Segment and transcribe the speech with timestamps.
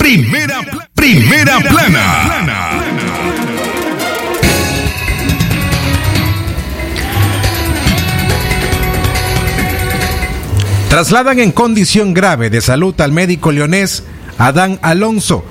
[0.00, 0.60] Primera,
[0.94, 2.84] primera, plana.
[10.88, 14.04] Trasladan en condición grave de salud al médico leonés
[14.38, 15.44] Adán Alonso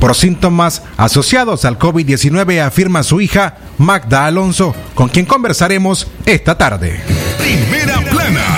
[0.00, 7.00] por síntomas asociados al COVID-19, afirma su hija Magda Alonso, con quien conversaremos esta tarde.
[7.38, 8.57] Primera plana.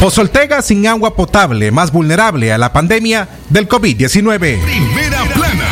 [0.00, 4.38] Pozoltega sin agua potable, más vulnerable a la pandemia del COVID-19.
[4.38, 5.66] Primera plana.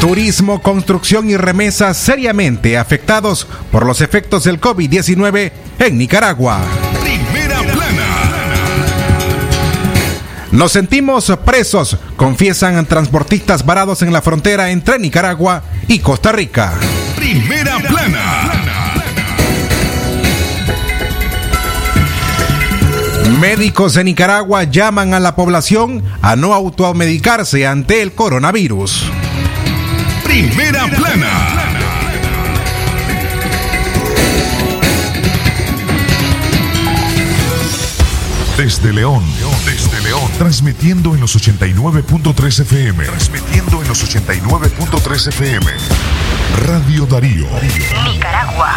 [0.00, 6.62] Turismo, construcción y remesas seriamente afectados por los efectos del COVID-19 en Nicaragua.
[7.00, 8.32] Primera plana.
[10.50, 16.74] Nos sentimos presos, confiesan transportistas varados en la frontera entre Nicaragua y Costa Rica.
[17.14, 17.61] Primera
[23.40, 29.04] Médicos de Nicaragua llaman a la población a no automedicarse ante el coronavirus.
[30.24, 31.72] Primera plana.
[38.56, 39.24] Desde León,
[39.64, 43.04] desde León, transmitiendo en los 89.3 FM.
[43.06, 45.66] Transmitiendo en los 89.3 FM.
[46.66, 47.46] Radio Darío.
[48.04, 48.76] Nicaragua.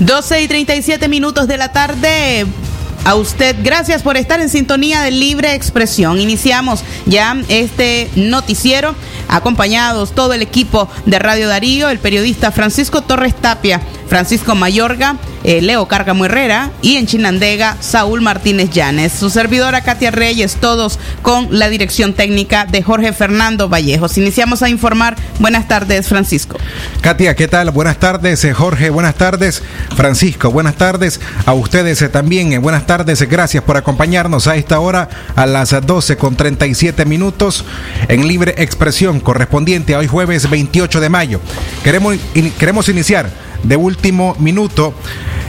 [0.00, 2.46] 12 y 37 minutos de la tarde.
[3.04, 6.20] A usted, gracias por estar en sintonía de Libre Expresión.
[6.20, 8.94] Iniciamos ya este noticiero,
[9.28, 15.16] acompañados todo el equipo de Radio Darío, el periodista Francisco Torres Tapia, Francisco Mayorga,
[15.48, 19.14] eh, Leo Cárgamo Herrera y en Chinandega, Saúl Martínez Llanes.
[19.14, 24.18] Su servidora Katia Reyes, todos con la dirección técnica de Jorge Fernando Vallejos.
[24.18, 25.16] Iniciamos a informar.
[25.38, 26.58] Buenas tardes, Francisco.
[27.00, 27.70] Katia, ¿qué tal?
[27.70, 28.90] Buenas tardes, eh, Jorge.
[28.90, 29.62] Buenas tardes,
[29.96, 30.50] Francisco.
[30.50, 32.60] Buenas tardes a ustedes eh, también.
[32.60, 37.64] Buenas tardes, gracias por acompañarnos a esta hora a las 12 con 37 minutos
[38.08, 41.40] en libre expresión correspondiente a hoy jueves 28 de mayo.
[41.82, 42.16] Queremos,
[42.58, 44.94] queremos iniciar de último minuto.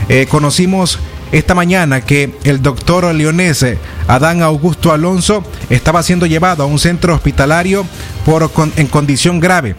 [0.08, 0.98] Eh, conocimos
[1.32, 3.64] esta mañana que el doctor leonés
[4.08, 7.86] Adán Augusto Alonso estaba siendo llevado a un centro hospitalario
[8.24, 9.76] por, en condición grave,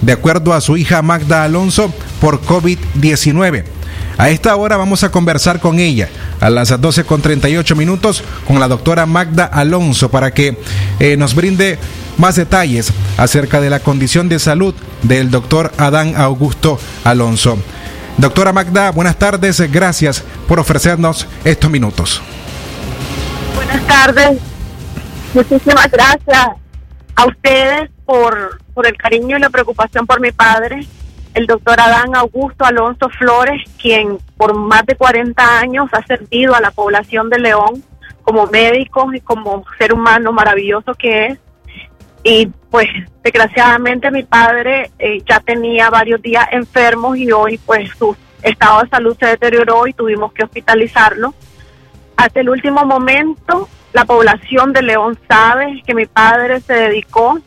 [0.00, 3.75] de acuerdo a su hija Magda Alonso, por COVID-19.
[4.18, 6.08] A esta hora vamos a conversar con ella
[6.40, 10.56] a las 12 con 38 minutos con la doctora Magda Alonso para que
[10.98, 11.78] eh, nos brinde
[12.16, 17.58] más detalles acerca de la condición de salud del doctor Adán Augusto Alonso.
[18.16, 22.22] Doctora Magda, buenas tardes, gracias por ofrecernos estos minutos.
[23.54, 24.38] Buenas tardes.
[25.34, 26.48] Muchísimas gracias
[27.14, 30.86] a ustedes por, por el cariño y la preocupación por mi padre,
[31.36, 36.62] el doctor Adán Augusto Alonso Flores, quien por más de 40 años ha servido a
[36.62, 37.84] la población de León
[38.22, 41.38] como médico y como ser humano maravilloso que es.
[42.24, 42.86] Y pues
[43.22, 48.88] desgraciadamente mi padre eh, ya tenía varios días enfermos y hoy pues su estado de
[48.88, 51.34] salud se deterioró y tuvimos que hospitalizarlo.
[52.16, 57.38] Hasta el último momento, la población de León sabe que mi padre se dedicó,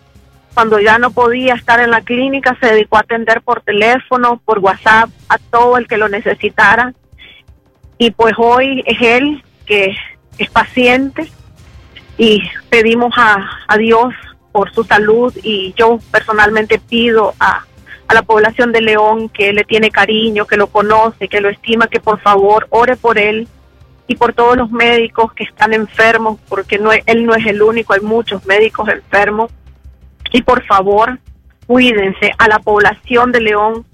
[0.59, 4.59] cuando ya no podía estar en la clínica, se dedicó a atender por teléfono, por
[4.59, 6.93] WhatsApp, a todo el que lo necesitara.
[7.97, 9.95] Y pues hoy es él que
[10.37, 11.31] es paciente
[12.17, 14.13] y pedimos a, Dios
[14.51, 17.65] por su salud y yo personalmente pido a,
[18.09, 21.87] a la población de León que le tiene cariño, que lo conoce, que lo estima,
[21.87, 23.47] que por favor ore por él
[24.07, 27.93] y por todos los médicos que están enfermos, porque no, él no es el único,
[27.93, 29.53] hay muchos médicos enfermos.
[30.31, 31.19] Y por favor,
[31.65, 33.85] cuídense a la población de León,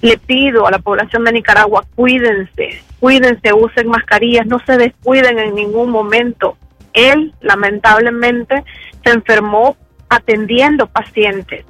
[0.00, 5.54] le pido a la población de Nicaragua, cuídense, cuídense, usen mascarillas, no se descuiden en
[5.54, 6.56] ningún momento.
[6.92, 8.64] Él, lamentablemente,
[9.04, 9.76] se enfermó
[10.08, 11.64] atendiendo pacientes,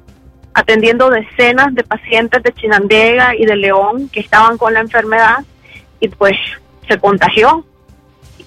[0.53, 5.43] atendiendo decenas de pacientes de Chinandega y de León que estaban con la enfermedad
[5.99, 6.35] y pues
[6.87, 7.65] se contagió.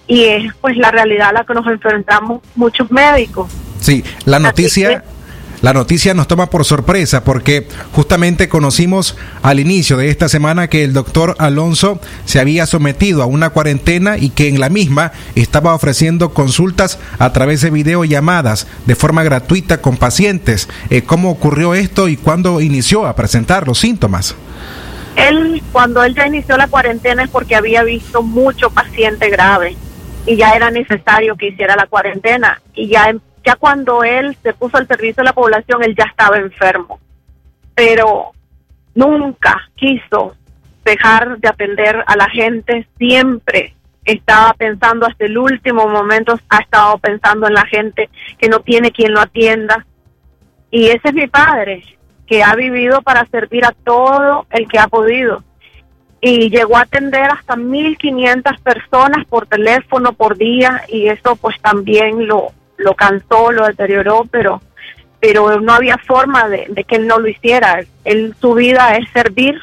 [0.06, 3.50] Y es pues la realidad a la que nos enfrentamos muchos médicos.
[3.80, 5.02] Sí, la noticia...
[5.62, 10.82] La noticia nos toma por sorpresa porque justamente conocimos al inicio de esta semana que
[10.82, 15.72] el doctor Alonso se había sometido a una cuarentena y que en la misma estaba
[15.72, 20.68] ofreciendo consultas a través de videollamadas de forma gratuita con pacientes.
[20.90, 24.34] Eh, ¿Cómo ocurrió esto y cuándo inició a presentar los síntomas?
[25.14, 29.76] Él, cuando él ya inició la cuarentena es porque había visto mucho paciente grave
[30.26, 34.76] y ya era necesario que hiciera la cuarentena y ya ya cuando él se puso
[34.76, 37.00] al servicio de la población, él ya estaba enfermo.
[37.74, 38.32] Pero
[38.94, 40.36] nunca quiso
[40.84, 43.74] dejar de atender a la gente, siempre
[44.04, 48.90] estaba pensando hasta el último momento, ha estado pensando en la gente que no tiene
[48.90, 49.86] quien lo atienda.
[50.70, 51.84] Y ese es mi padre,
[52.26, 55.44] que ha vivido para servir a todo el que ha podido.
[56.20, 62.26] Y llegó a atender hasta 1.500 personas por teléfono por día y eso pues también
[62.26, 62.52] lo,
[62.82, 64.60] lo cansó, lo deterioró, pero
[65.22, 67.84] pero no había forma de, que él no lo hiciera.
[68.04, 69.54] Él, su vida es servir,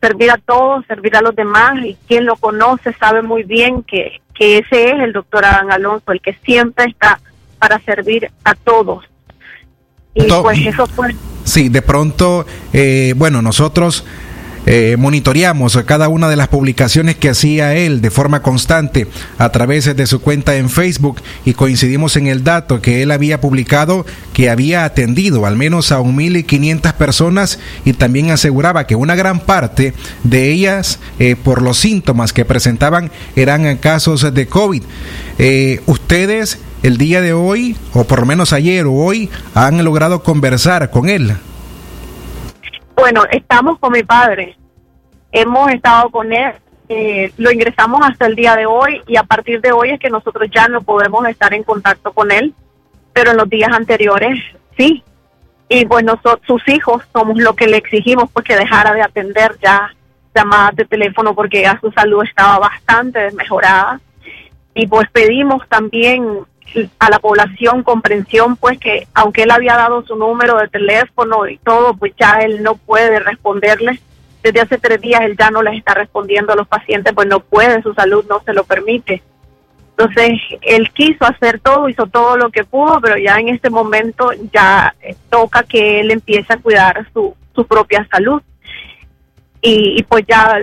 [0.00, 4.20] servir a todos, servir a los demás, y quien lo conoce sabe muy bien que,
[4.34, 7.20] que ese es el doctor Adán Alonso, el que siempre está
[7.60, 9.04] para servir a todos.
[10.12, 11.14] Y pues eso fue...
[11.44, 14.04] Sí, de pronto, eh, bueno, nosotros
[14.66, 19.06] eh, monitoreamos cada una de las publicaciones que hacía él de forma constante
[19.38, 23.40] a través de su cuenta en Facebook y coincidimos en el dato que él había
[23.40, 29.40] publicado que había atendido al menos a 1.500 personas y también aseguraba que una gran
[29.40, 34.82] parte de ellas eh, por los síntomas que presentaban eran casos de COVID.
[35.38, 40.22] Eh, ustedes el día de hoy, o por lo menos ayer o hoy, han logrado
[40.22, 41.34] conversar con él.
[43.04, 44.56] Bueno, estamos con mi padre.
[45.30, 46.54] Hemos estado con él.
[46.88, 50.08] Eh, lo ingresamos hasta el día de hoy y a partir de hoy es que
[50.08, 52.54] nosotros ya no podemos estar en contacto con él,
[53.12, 54.42] pero en los días anteriores
[54.78, 55.04] sí.
[55.68, 59.54] Y pues nosotros, sus hijos somos lo que le exigimos pues que dejara de atender
[59.62, 59.94] ya
[60.34, 64.00] llamadas de teléfono porque ya su salud estaba bastante desmejorada.
[64.74, 66.38] Y pues pedimos también
[66.98, 71.58] a la población comprensión, pues que aunque él había dado su número de teléfono y
[71.58, 74.00] todo, pues ya él no puede responderle.
[74.42, 77.40] Desde hace tres días él ya no les está respondiendo a los pacientes, pues no
[77.40, 79.22] puede, su salud no se lo permite.
[79.96, 84.30] Entonces, él quiso hacer todo, hizo todo lo que pudo, pero ya en este momento
[84.52, 84.92] ya
[85.30, 88.42] toca que él empiece a cuidar su, su propia salud
[89.66, 90.58] y, pues ya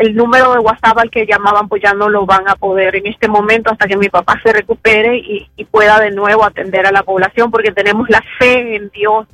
[0.00, 3.06] el, número de WhatsApp al que llamaban pues ya no lo van a poder en
[3.06, 7.02] este momento hasta que mi papá se recupere y, pueda de nuevo atender a la
[7.02, 9.26] población porque tenemos la fe en Dios,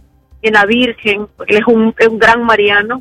[0.43, 3.01] en la Virgen, porque él es un gran mariano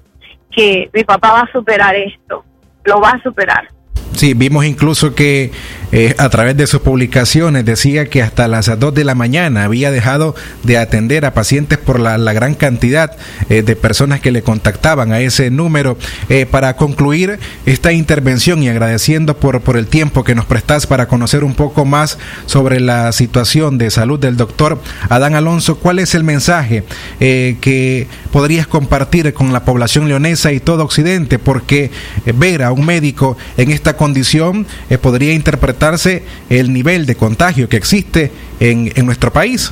[0.52, 2.46] que mi papá va a superar esto,
[2.84, 3.68] lo va a superar.
[4.16, 5.52] Sí, vimos incluso que
[5.94, 9.92] eh, a través de sus publicaciones decía que hasta las 2 de la mañana había
[9.92, 13.18] dejado de atender a pacientes por la, gran cantidad
[13.50, 15.98] eh, de personas que le contactaban a ese número.
[16.30, 21.08] Eh, para concluir esta intervención y agradeciendo por, por el tiempo que nos prestas para
[21.08, 26.16] conocer un poco más sobre la situación de salud del doctor Adán Alonso, ¿cuál es
[26.16, 26.84] el mensaje
[27.20, 31.40] que podrías compartir con la población leonesa y todo Occidente?
[31.40, 31.92] Porque
[32.36, 37.78] ver a un médico en esta condición eh, podría interpretarse el nivel de contagio que
[37.78, 39.72] existe en, en nuestro país.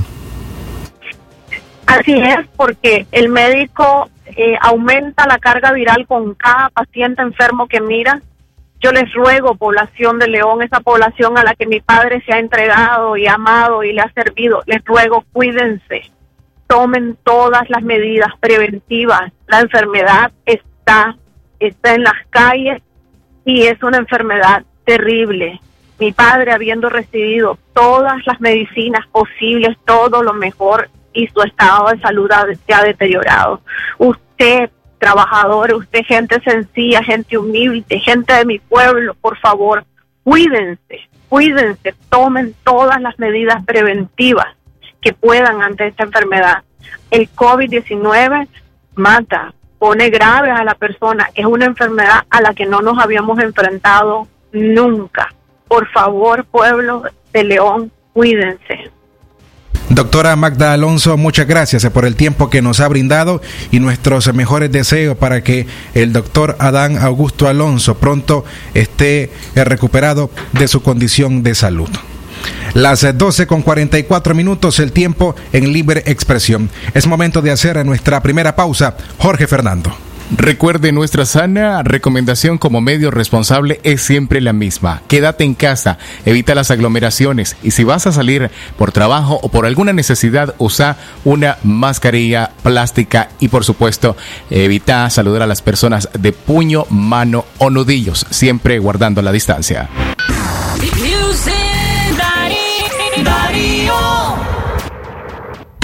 [1.87, 7.81] Así es, porque el médico eh, aumenta la carga viral con cada paciente enfermo que
[7.81, 8.21] mira.
[8.79, 12.37] Yo les ruego, población de León, esa población a la que mi padre se ha
[12.37, 16.03] entregado y amado y le ha servido, les ruego, cuídense,
[16.67, 19.31] tomen todas las medidas preventivas.
[19.47, 21.17] La enfermedad está,
[21.59, 22.83] está en las calles
[23.45, 25.59] y es una enfermedad terrible.
[25.99, 31.99] Mi padre, habiendo recibido todas las medicinas posibles, todo lo mejor, y su estado de
[31.99, 32.29] salud
[32.65, 33.61] se ha deteriorado.
[33.97, 39.83] Usted, trabajador, usted, gente sencilla, gente humilde, gente de mi pueblo, por favor,
[40.23, 44.47] cuídense, cuídense, tomen todas las medidas preventivas
[45.01, 46.63] que puedan ante esta enfermedad.
[47.11, 48.47] El COVID-19
[48.95, 53.39] mata, pone grave a la persona, es una enfermedad a la que no nos habíamos
[53.39, 55.33] enfrentado nunca.
[55.67, 58.91] Por favor, pueblo de León, cuídense.
[59.89, 64.71] Doctora Magda Alonso, muchas gracias por el tiempo que nos ha brindado y nuestros mejores
[64.71, 68.45] deseos para que el doctor Adán Augusto Alonso pronto
[68.75, 71.89] esté recuperado de su condición de salud.
[72.73, 76.69] Las 12 con 44 minutos, el tiempo en libre expresión.
[76.93, 78.95] Es momento de hacer nuestra primera pausa.
[79.17, 79.95] Jorge Fernando.
[80.31, 85.01] Recuerde, nuestra sana recomendación como medio responsable es siempre la misma.
[85.07, 89.65] Quédate en casa, evita las aglomeraciones y si vas a salir por trabajo o por
[89.65, 94.15] alguna necesidad, usa una mascarilla plástica y por supuesto
[94.51, 99.89] evita saludar a las personas de puño, mano o nudillos, siempre guardando la distancia.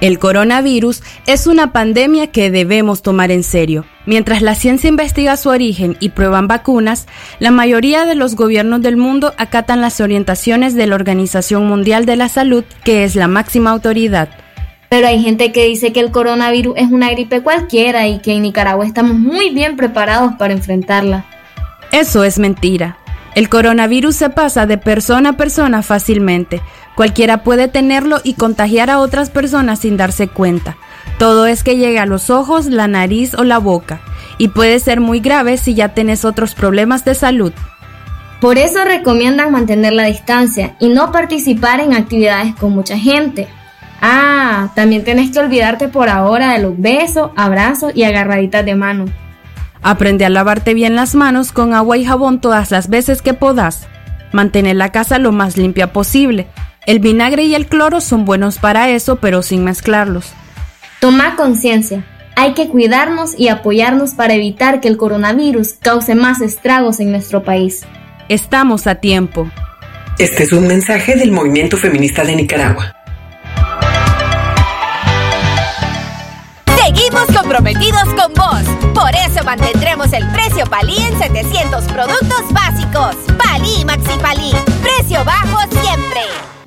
[0.00, 3.84] El coronavirus es una pandemia que debemos tomar en serio.
[4.06, 7.06] Mientras la ciencia investiga su origen y prueban vacunas,
[7.38, 12.16] la mayoría de los gobiernos del mundo acatan las orientaciones de la Organización Mundial de
[12.16, 14.30] la Salud, que es la máxima autoridad.
[14.88, 18.42] Pero hay gente que dice que el coronavirus es una gripe cualquiera y que en
[18.42, 21.26] Nicaragua estamos muy bien preparados para enfrentarla.
[21.92, 22.96] Eso es mentira.
[23.34, 26.60] El coronavirus se pasa de persona a persona fácilmente.
[26.94, 30.76] Cualquiera puede tenerlo y contagiar a otras personas sin darse cuenta.
[31.18, 34.00] Todo es que llegue a los ojos, la nariz o la boca.
[34.38, 37.52] Y puede ser muy grave si ya tenés otros problemas de salud.
[38.40, 43.48] Por eso recomiendan mantener la distancia y no participar en actividades con mucha gente.
[44.00, 49.04] Ah, también tenés que olvidarte por ahora de los besos, abrazos y agarraditas de mano.
[49.82, 53.88] Aprende a lavarte bien las manos con agua y jabón todas las veces que podás.
[54.32, 56.46] Mantener la casa lo más limpia posible.
[56.86, 60.32] El vinagre y el cloro son buenos para eso, pero sin mezclarlos.
[61.00, 62.04] Toma conciencia.
[62.36, 67.42] Hay que cuidarnos y apoyarnos para evitar que el coronavirus cause más estragos en nuestro
[67.42, 67.82] país.
[68.28, 69.50] Estamos a tiempo.
[70.18, 72.94] Este es un mensaje del Movimiento Feminista de Nicaragua.
[76.82, 78.62] Seguimos comprometidos con vos.
[78.94, 83.16] Por eso mantendremos el precio Palí en 700 productos básicos.
[83.38, 84.52] Palí Maxi Palí.
[84.82, 86.20] Precio bajo siempre.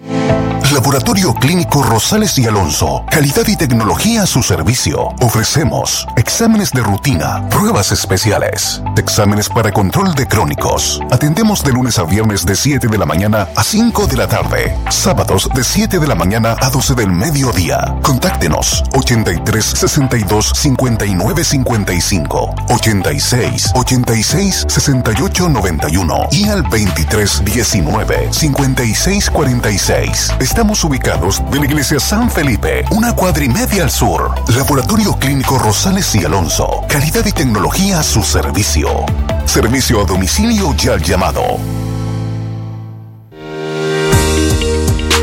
[0.05, 0.52] Bye.
[0.74, 3.06] Laboratorio Clínico Rosales y Alonso.
[3.12, 5.10] Calidad y tecnología a su servicio.
[5.22, 11.00] Ofrecemos exámenes de rutina, pruebas especiales, exámenes para control de crónicos.
[11.12, 14.75] Atendemos de lunes a viernes de 7 de la mañana a 5 de la tarde.
[14.89, 17.96] Sábados de 7 de la mañana a 12 del mediodía.
[18.01, 30.34] Contáctenos 83 62 59 55 86 86 68 91 y al 23 19 56 46.
[30.39, 34.34] Estamos ubicados de la iglesia San Felipe, una cuadrimedia al sur.
[34.55, 36.82] Laboratorio Clínico Rosales y Alonso.
[36.88, 39.05] Calidad y tecnología a su servicio.
[39.46, 41.43] Servicio a domicilio ya llamado.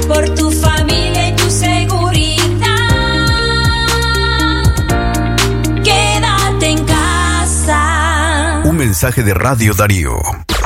[0.07, 2.67] Por tu familia y tu seguridad.
[5.83, 8.61] Quédate en casa.
[8.65, 10.21] Un mensaje de Radio Darío.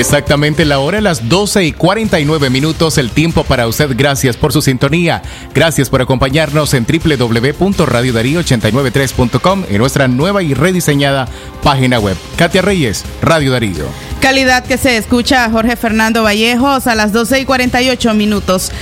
[0.00, 3.90] Exactamente la hora, las 12 y 49 minutos, el tiempo para usted.
[3.94, 5.20] Gracias por su sintonía.
[5.54, 11.28] Gracias por acompañarnos en www.radiodarío893.com en nuestra nueva y rediseñada
[11.62, 12.16] página web.
[12.36, 13.84] Katia Reyes, Radio Darío.
[14.22, 18.72] Calidad que se escucha Jorge Fernando Vallejos a las 12 y 48 minutos.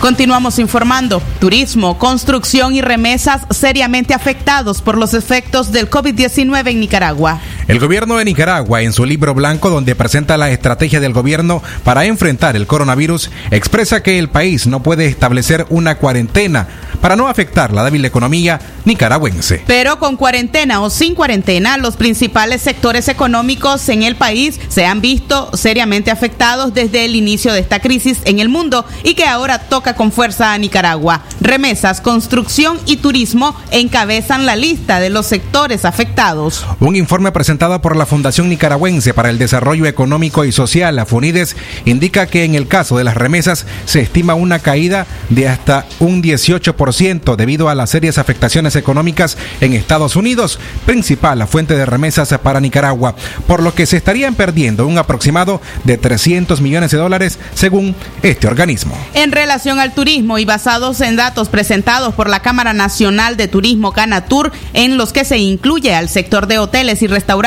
[0.00, 1.22] Continuamos informando.
[1.40, 7.38] Turismo, construcción y remesas seriamente afectados por los efectos del COVID-19 en Nicaragua.
[7.70, 12.04] El gobierno de Nicaragua, en su libro blanco donde presenta la estrategia del gobierno para
[12.04, 16.66] enfrentar el coronavirus, expresa que el país no puede establecer una cuarentena
[17.00, 19.62] para no afectar la débil economía nicaragüense.
[19.68, 25.00] Pero con cuarentena o sin cuarentena, los principales sectores económicos en el país se han
[25.00, 29.60] visto seriamente afectados desde el inicio de esta crisis en el mundo y que ahora
[29.60, 31.22] toca con fuerza a Nicaragua.
[31.40, 36.66] Remesas, construcción y turismo encabezan la lista de los sectores afectados.
[36.80, 41.56] Un informe presentado por la Fundación Nicaragüense para el Desarrollo Económico y Social, la FUNIDES,
[41.84, 46.22] indica que en el caso de las remesas se estima una caída de hasta un
[46.22, 52.60] 18% debido a las serias afectaciones económicas en Estados Unidos, principal fuente de remesas para
[52.60, 53.14] Nicaragua,
[53.46, 58.48] por lo que se estarían perdiendo un aproximado de 300 millones de dólares según este
[58.48, 58.96] organismo.
[59.12, 63.92] En relación al turismo y basados en datos presentados por la Cámara Nacional de Turismo
[63.92, 67.39] Canatur, en los que se incluye al sector de hoteles y restaurantes,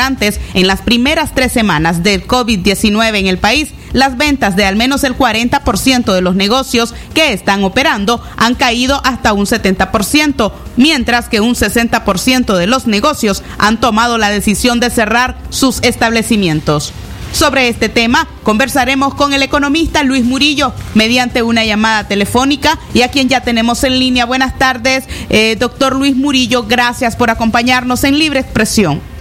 [0.54, 5.04] en las primeras tres semanas del COVID-19 en el país, las ventas de al menos
[5.04, 11.40] el 40% de los negocios que están operando han caído hasta un 70%, mientras que
[11.40, 16.92] un 60% de los negocios han tomado la decisión de cerrar sus establecimientos.
[17.32, 23.08] Sobre este tema conversaremos con el economista Luis Murillo mediante una llamada telefónica y a
[23.08, 24.24] quien ya tenemos en línea.
[24.24, 26.64] Buenas tardes, eh, doctor Luis Murillo.
[26.64, 29.13] Gracias por acompañarnos en Libre Expresión.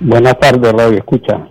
[0.00, 1.48] Buenas tardes, Radio Escucha.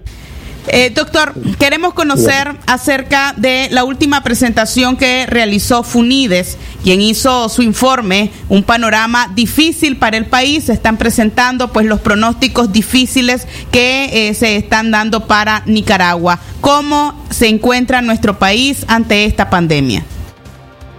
[0.71, 7.63] Eh, doctor, queremos conocer acerca de la última presentación que realizó Funides, quien hizo su
[7.63, 10.65] informe, un panorama difícil para el país.
[10.65, 16.39] Se están presentando pues los pronósticos difíciles que eh, se están dando para Nicaragua.
[16.61, 20.03] ¿Cómo se encuentra nuestro país ante esta pandemia?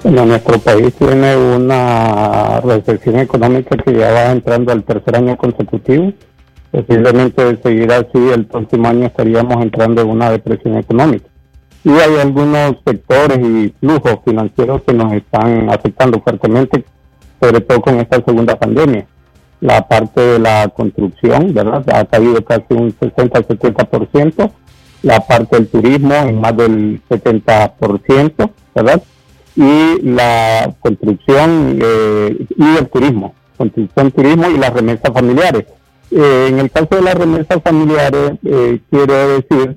[0.03, 6.13] Bueno, nuestro país tiene una recesión económica que ya va entrando al tercer año consecutivo
[6.71, 11.27] posiblemente de seguir así el próximo año estaríamos entrando en una depresión económica.
[11.83, 16.85] Y hay algunos sectores y flujos financieros que nos están afectando fuertemente,
[17.41, 19.07] sobre todo con esta segunda pandemia.
[19.61, 21.85] La parte de la construcción, ¿verdad?
[21.91, 24.51] Ha caído casi un 60-70%.
[25.03, 29.03] La parte del turismo en más del 70%, ¿verdad?
[29.57, 35.65] Y la construcción eh, y el turismo, construcción, turismo y las remesas familiares
[36.11, 39.77] eh, en el caso de las remesas familiares, eh, quiero decir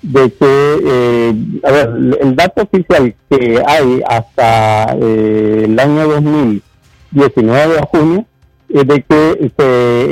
[0.00, 7.86] de que, eh, a ver, el dato oficial que hay hasta el año 2019 a
[7.86, 8.26] junio
[8.68, 9.52] es de que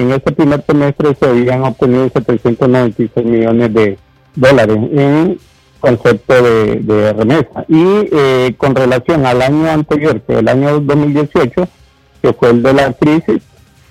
[0.01, 3.99] en este primer semestre se habían obtenido 796 millones de
[4.37, 5.39] dólares en
[5.81, 7.65] concepto de, de remesa.
[7.69, 11.69] Y con relación al año anterior, que el año 2018,
[12.23, 13.43] que fue el de la crisis,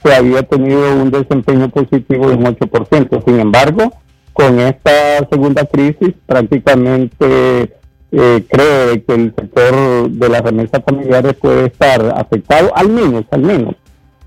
[0.04, 3.24] se había tenido un desempeño positivo de un 8%.
[3.26, 3.92] Sin embargo,
[4.34, 7.74] con esta segunda crisis, prácticamente
[8.12, 13.42] eh, creo que el sector de las remesas familiares puede estar afectado, al menos, al
[13.42, 13.76] menos,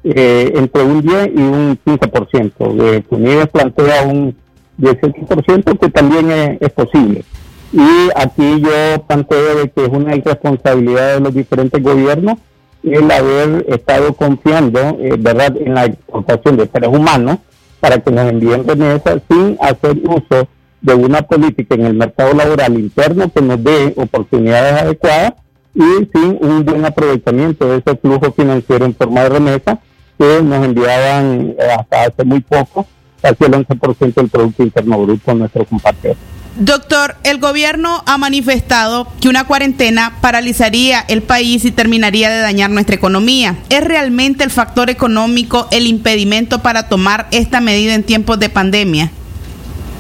[0.05, 2.75] eh, entre un 10 y un 15%.
[2.75, 4.37] De Tunides plantea un
[4.79, 7.25] 18% que también es, es, posible.
[7.73, 12.39] Y aquí yo planteo de que es una irresponsabilidad de los diferentes gobiernos
[12.85, 17.39] el haber estado confiando, eh, ¿verdad?, en la exportación de seres humanos
[17.81, 20.49] para que nos envíen remesas sin hacer uso
[20.81, 25.33] de una política en el mercado laboral interno que nos dé oportunidades adecuadas
[25.75, 29.81] y sin un buen aprovechamiento de ese flujo financiero en forma de remesa
[30.19, 32.87] que nos enviaban eh, hasta hace muy poco
[33.25, 36.23] casi el 11% del Producto Interno Bruto a nuestros compatriotas.
[36.57, 42.71] Doctor, el gobierno ha manifestado que una cuarentena paralizaría el país y terminaría de dañar
[42.71, 43.57] nuestra economía.
[43.71, 49.11] ¿Es realmente el factor económico el impedimento para tomar esta medida en tiempos de pandemia?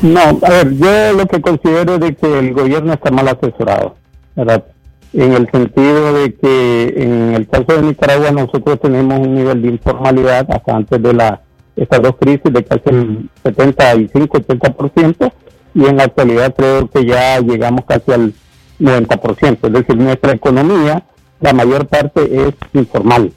[0.02, 3.96] No, a ver, yo lo que considero de que el gobierno está mal asesorado,
[4.36, 4.64] ¿verdad?
[5.12, 9.68] En el sentido de que en el caso de Nicaragua nosotros tenemos un nivel de
[9.68, 11.40] informalidad hasta antes de la
[11.76, 15.32] estas dos crisis de casi el 75-80%
[15.74, 18.32] y en la actualidad creo que ya llegamos casi al
[18.78, 19.58] 90%.
[19.66, 21.02] Es decir, nuestra economía,
[21.40, 23.32] la mayor parte es informal.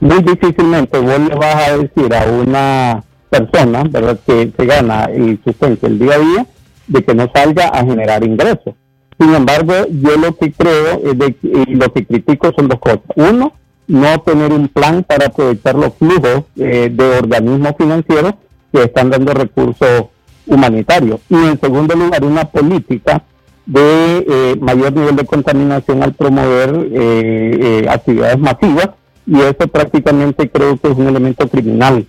[0.00, 5.40] Muy difícilmente vos le vas a decir a una persona, ¿verdad?, que se gana el
[5.44, 6.46] sustento el día a día,
[6.86, 8.74] de que no salga a generar ingresos.
[9.18, 13.00] Sin embargo, yo lo que creo es de, y lo que critico son dos cosas.
[13.16, 13.52] Uno,
[13.90, 18.34] no tener un plan para aprovechar los flujos eh, de organismos financieros
[18.72, 20.04] que están dando recursos
[20.46, 21.20] humanitario.
[21.28, 23.24] Y en segundo lugar, una política
[23.66, 28.90] de eh, mayor nivel de contaminación al promover eh, actividades masivas
[29.26, 32.06] y eso prácticamente creo que es un elemento criminal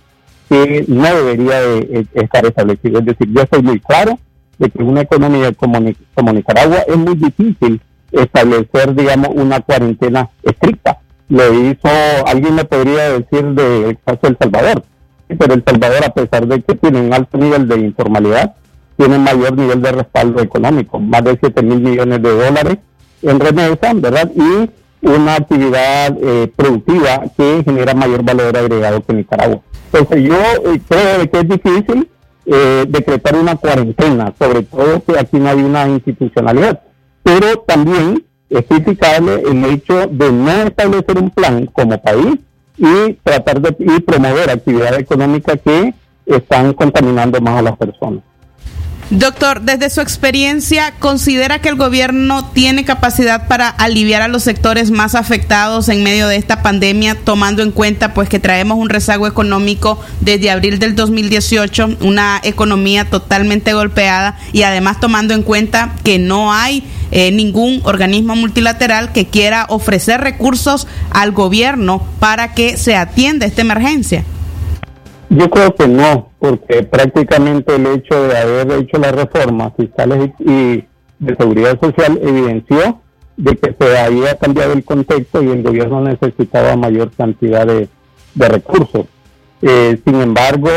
[0.48, 3.00] que no debería de, estar establecido.
[3.00, 4.18] Es decir, yo estoy muy claro
[4.58, 5.80] de que una economía como,
[6.14, 7.80] como Nicaragua es muy difícil
[8.12, 10.91] establecer, digamos, una cuarentena estricta.
[11.32, 11.88] Lo hizo,
[12.26, 14.84] alguien me podría decir del caso de El Salvador,
[15.28, 18.54] pero El Salvador, a pesar de que tiene un alto nivel de informalidad,
[18.98, 22.76] tiene mayor nivel de respaldo económico, más de 7 mil millones de dólares
[23.22, 24.30] en remesa, ¿verdad?
[24.34, 24.68] Y
[25.08, 29.60] una actividad eh, productiva que genera mayor valor agregado que Nicaragua.
[29.90, 32.10] Entonces yo eh, creo que es difícil
[32.44, 36.82] eh, decretar una cuarentena, sobre todo que aquí no hay una institucionalidad,
[37.22, 42.36] pero también es criticable el hecho de no establecer un plan como país
[42.76, 45.94] y tratar de y promover actividad económica que
[46.26, 48.22] están contaminando más a las personas.
[49.12, 54.90] Doctor, desde su experiencia, ¿considera que el gobierno tiene capacidad para aliviar a los sectores
[54.90, 59.26] más afectados en medio de esta pandemia, tomando en cuenta pues que traemos un rezago
[59.26, 66.18] económico desde abril del 2018, una economía totalmente golpeada y además tomando en cuenta que
[66.18, 72.96] no hay eh, ningún organismo multilateral que quiera ofrecer recursos al gobierno para que se
[72.96, 74.24] atienda esta emergencia?
[75.34, 80.84] Yo creo que no, porque prácticamente el hecho de haber hecho las reformas fiscales y,
[81.18, 83.00] de seguridad social evidenció
[83.38, 87.88] de que se había cambiado el contexto y el gobierno necesitaba mayor cantidad de,
[88.34, 89.06] recursos.
[89.62, 90.68] Eh, sin embargo,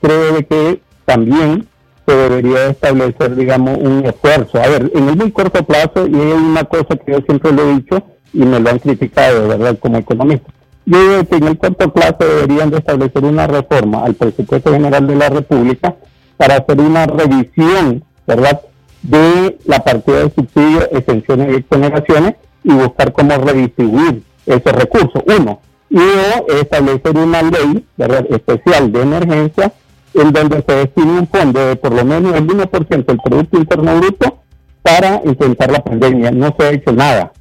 [0.00, 1.66] creo que también
[2.06, 4.62] se debería establecer, digamos, un esfuerzo.
[4.62, 7.62] A ver, en el muy corto plazo, y hay una cosa que yo siempre lo
[7.62, 10.52] he dicho y me lo han criticado, verdad, como economista.
[10.86, 15.06] Yo digo que en el corto plazo deberían de establecer una reforma al presupuesto general
[15.06, 15.96] de la República
[16.36, 18.60] para hacer una revisión, ¿verdad?,
[19.02, 25.60] de la partida de subsidios, exenciones y exoneraciones y buscar cómo redistribuir esos recursos, uno.
[25.90, 26.00] Y
[26.60, 29.72] establecer una ley, ¿verdad?, especial de emergencia
[30.14, 33.96] en donde se destine un fondo de por lo menos el 1% del Producto Interno
[33.96, 34.38] Bruto
[34.82, 36.30] para enfrentar la pandemia.
[36.30, 37.32] No se ha hecho nada.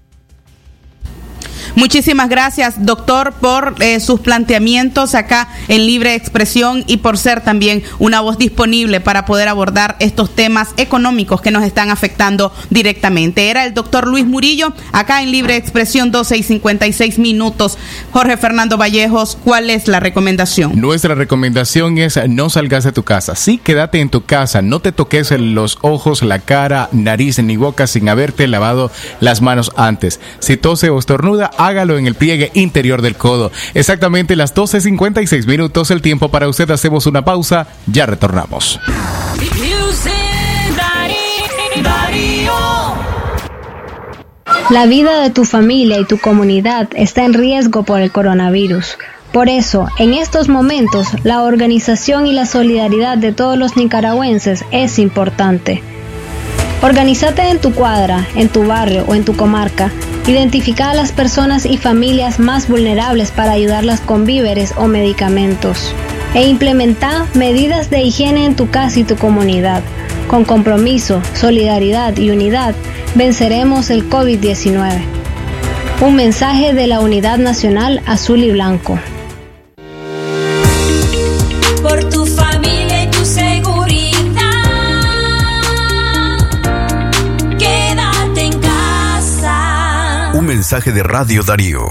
[1.76, 7.84] Muchísimas gracias, doctor, por eh, sus planteamientos acá en Libre Expresión y por ser también
[7.98, 13.50] una voz disponible para poder abordar estos temas económicos que nos están afectando directamente.
[13.50, 17.78] Era el doctor Luis Murillo, acá en Libre Expresión, 12 y 56 minutos.
[18.12, 20.80] Jorge Fernando Vallejos, ¿cuál es la recomendación?
[20.80, 23.36] Nuestra recomendación es no salgas de tu casa.
[23.36, 24.62] Sí, quédate en tu casa.
[24.62, 29.72] No te toques los ojos, la cara, nariz ni boca sin haberte lavado las manos
[29.76, 30.20] antes.
[30.40, 33.52] Si tose o estornuda, hágalo en el pliegue interior del codo.
[33.74, 36.70] Exactamente las 12.56 minutos el tiempo para usted.
[36.72, 37.68] Hacemos una pausa.
[37.88, 38.80] Ya retornamos.
[44.70, 48.98] La vida de tu familia y tu comunidad está en riesgo por el coronavirus.
[49.32, 55.00] Por eso, en estos momentos, la organización y la solidaridad de todos los nicaragüenses es
[55.00, 55.84] importante.
[56.84, 59.90] Organízate en tu cuadra, en tu barrio o en tu comarca.
[60.28, 65.96] Identifica a las personas y familias más vulnerables para ayudarlas con víveres o medicamentos.
[66.34, 69.82] E implementa medidas de higiene en tu casa y tu comunidad.
[70.28, 72.76] Con compromiso, solidaridad y unidad,
[73.16, 75.04] venceremos el COVID-19.
[76.02, 79.00] Un mensaje de la Unidad Nacional Azul y Blanco.
[90.74, 91.82] De Radio Darío.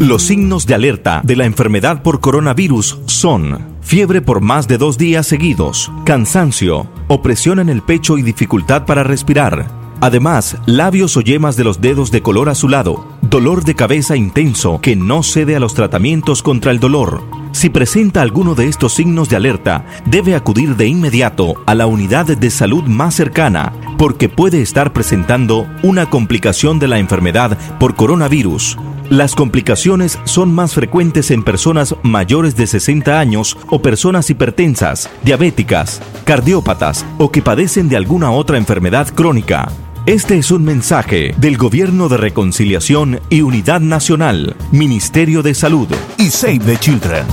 [0.00, 4.98] Los signos de alerta de la enfermedad por coronavirus son fiebre por más de dos
[4.98, 9.68] días seguidos, cansancio, opresión en el pecho y dificultad para respirar.
[10.00, 14.96] Además, labios o yemas de los dedos de color azulado, dolor de cabeza intenso que
[14.96, 17.22] no cede a los tratamientos contra el dolor.
[17.52, 22.26] Si presenta alguno de estos signos de alerta, debe acudir de inmediato a la unidad
[22.26, 28.78] de salud más cercana, porque puede estar presentando una complicación de la enfermedad por coronavirus.
[29.10, 36.00] Las complicaciones son más frecuentes en personas mayores de 60 años o personas hipertensas, diabéticas,
[36.24, 39.68] cardiópatas o que padecen de alguna otra enfermedad crónica.
[40.06, 46.30] Este es un mensaje del Gobierno de Reconciliación y Unidad Nacional, Ministerio de Salud y
[46.30, 47.26] Save the Children.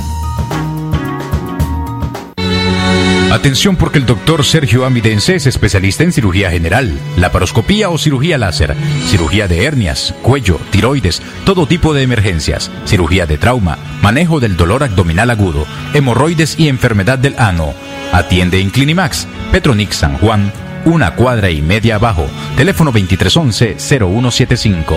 [3.31, 8.75] Atención porque el doctor Sergio Amidense es especialista en cirugía general, laparoscopía o cirugía láser,
[9.05, 14.83] cirugía de hernias, cuello, tiroides, todo tipo de emergencias, cirugía de trauma, manejo del dolor
[14.83, 17.73] abdominal agudo, hemorroides y enfermedad del ano.
[18.11, 20.51] Atiende en Clinimax, Petronix San Juan,
[20.85, 22.27] una cuadra y media abajo.
[22.55, 24.95] Teléfono 2311-0175.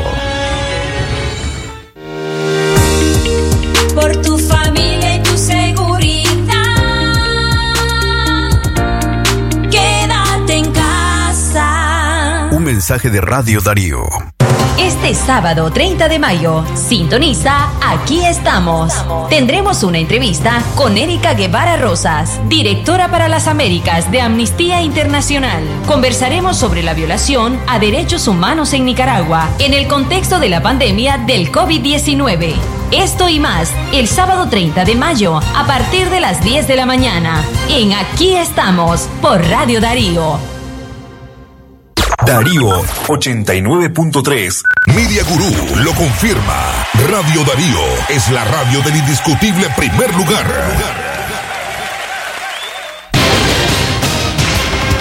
[3.95, 6.31] Por tu familia y tu seguridad,
[9.71, 12.49] quédate en casa.
[12.53, 14.01] Un mensaje de Radio Darío.
[14.81, 18.95] Este sábado 30 de mayo, sintoniza Aquí estamos.
[19.29, 25.63] Tendremos una entrevista con Erika Guevara Rosas, directora para las Américas de Amnistía Internacional.
[25.87, 31.19] Conversaremos sobre la violación a derechos humanos en Nicaragua en el contexto de la pandemia
[31.19, 32.55] del COVID-19.
[32.91, 36.87] Esto y más, el sábado 30 de mayo, a partir de las 10 de la
[36.87, 40.60] mañana, en Aquí estamos, por Radio Darío.
[42.27, 42.69] Darío
[43.07, 44.63] 89.3.
[44.95, 46.87] Media Gurú lo confirma.
[47.09, 47.79] Radio Darío
[48.11, 50.47] es la radio del indiscutible primer lugar.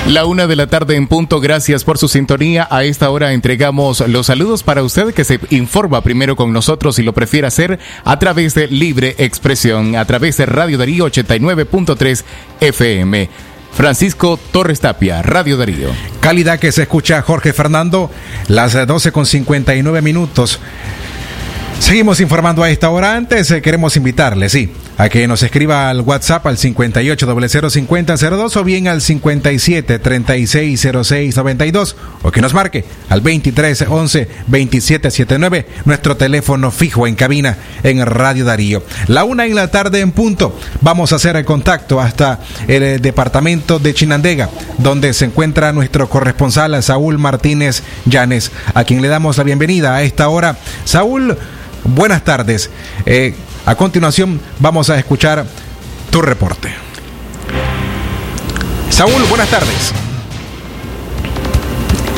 [0.07, 2.67] La una de la tarde en punto, gracias por su sintonía.
[2.71, 7.03] A esta hora entregamos los saludos para usted que se informa primero con nosotros y
[7.03, 12.23] lo prefiere hacer a través de Libre Expresión, a través de Radio Darío 89.3
[12.61, 13.29] FM.
[13.73, 15.89] Francisco Torres Tapia, Radio Darío.
[16.19, 18.11] Calidad que se escucha Jorge Fernando,
[18.47, 20.59] las 12 con 59 minutos.
[21.79, 23.15] Seguimos informando a esta hora.
[23.15, 28.87] Antes eh, queremos invitarle, sí, a que nos escriba al WhatsApp al 58005002 o bien
[28.89, 38.43] al 57360692 o que nos marque al 2311-2779, nuestro teléfono fijo en cabina en Radio
[38.45, 38.83] Darío.
[39.07, 40.53] La una en la tarde en punto.
[40.81, 46.09] Vamos a hacer el contacto hasta el eh, departamento de Chinandega, donde se encuentra nuestro
[46.09, 50.57] corresponsal Saúl Martínez Llanes, a quien le damos la bienvenida a esta hora.
[50.83, 51.37] Saúl,
[51.83, 52.69] buenas tardes.
[53.05, 55.45] Eh, a continuación vamos a escuchar
[56.09, 56.73] tu reporte.
[58.89, 59.91] Saúl, buenas tardes.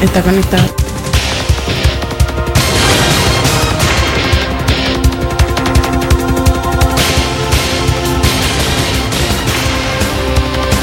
[0.01, 0.81] Está conectado.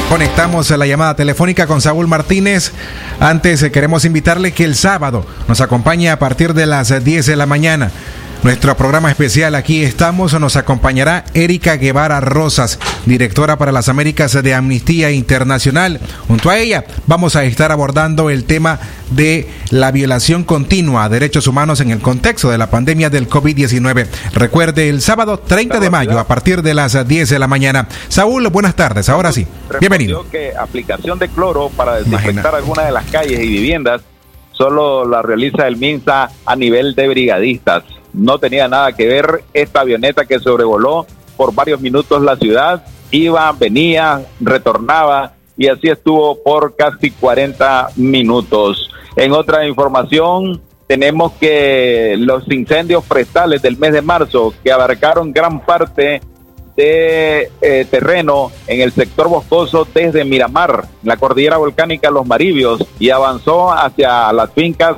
[0.09, 2.71] Conectamos la llamada telefónica con Saúl Martínez.
[3.19, 7.35] Antes eh, queremos invitarle que el sábado nos acompañe a partir de las 10 de
[7.35, 7.91] la mañana.
[8.41, 14.53] Nuestro programa especial aquí estamos, nos acompañará Erika Guevara Rosas, directora para las Américas de
[14.53, 15.99] Amnistía Internacional.
[16.29, 18.79] Junto a ella vamos a estar abordando el tema
[19.11, 24.07] de la violación continua a derechos humanos en el contexto de la pandemia del COVID-19.
[24.33, 27.89] Recuerde, el sábado 30 de mayo a partir de las 10 de la mañana.
[28.07, 29.45] Saúl, buenas tardes, ahora sí.
[29.81, 30.25] Bienvenido.
[30.31, 34.01] que aplicación de cloro para desinfectar algunas de las calles y viviendas
[34.53, 37.83] solo la realiza el MINSA a nivel de brigadistas
[38.19, 41.05] no tenía nada que ver esta avioneta que sobrevoló
[41.37, 48.89] por varios minutos la ciudad, iba, venía, retornaba y así estuvo por casi 40 minutos.
[49.15, 55.63] En otra información, tenemos que los incendios forestales del mes de marzo, que abarcaron gran
[55.65, 56.21] parte
[56.75, 63.09] de eh, terreno en el sector boscoso desde Miramar, la cordillera volcánica Los Maribios, y
[63.09, 64.95] avanzó hacia las fincas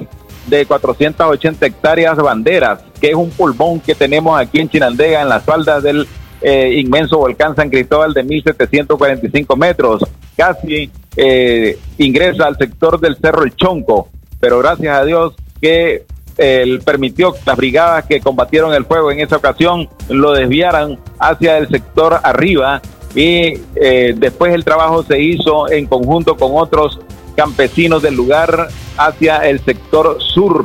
[0.47, 5.43] de 480 hectáreas banderas, que es un pulmón que tenemos aquí en Chinandega, en las
[5.43, 6.07] faldas del
[6.41, 10.03] eh, inmenso volcán San Cristóbal de 1745 metros.
[10.35, 16.05] Casi eh, ingresa al sector del Cerro El Chonco, pero gracias a Dios que
[16.37, 21.57] él permitió que las brigadas que combatieron el fuego en esa ocasión lo desviaran hacia
[21.57, 22.81] el sector arriba
[23.13, 26.99] y eh, después el trabajo se hizo en conjunto con otros
[27.41, 30.63] campesinos del lugar hacia el sector sur.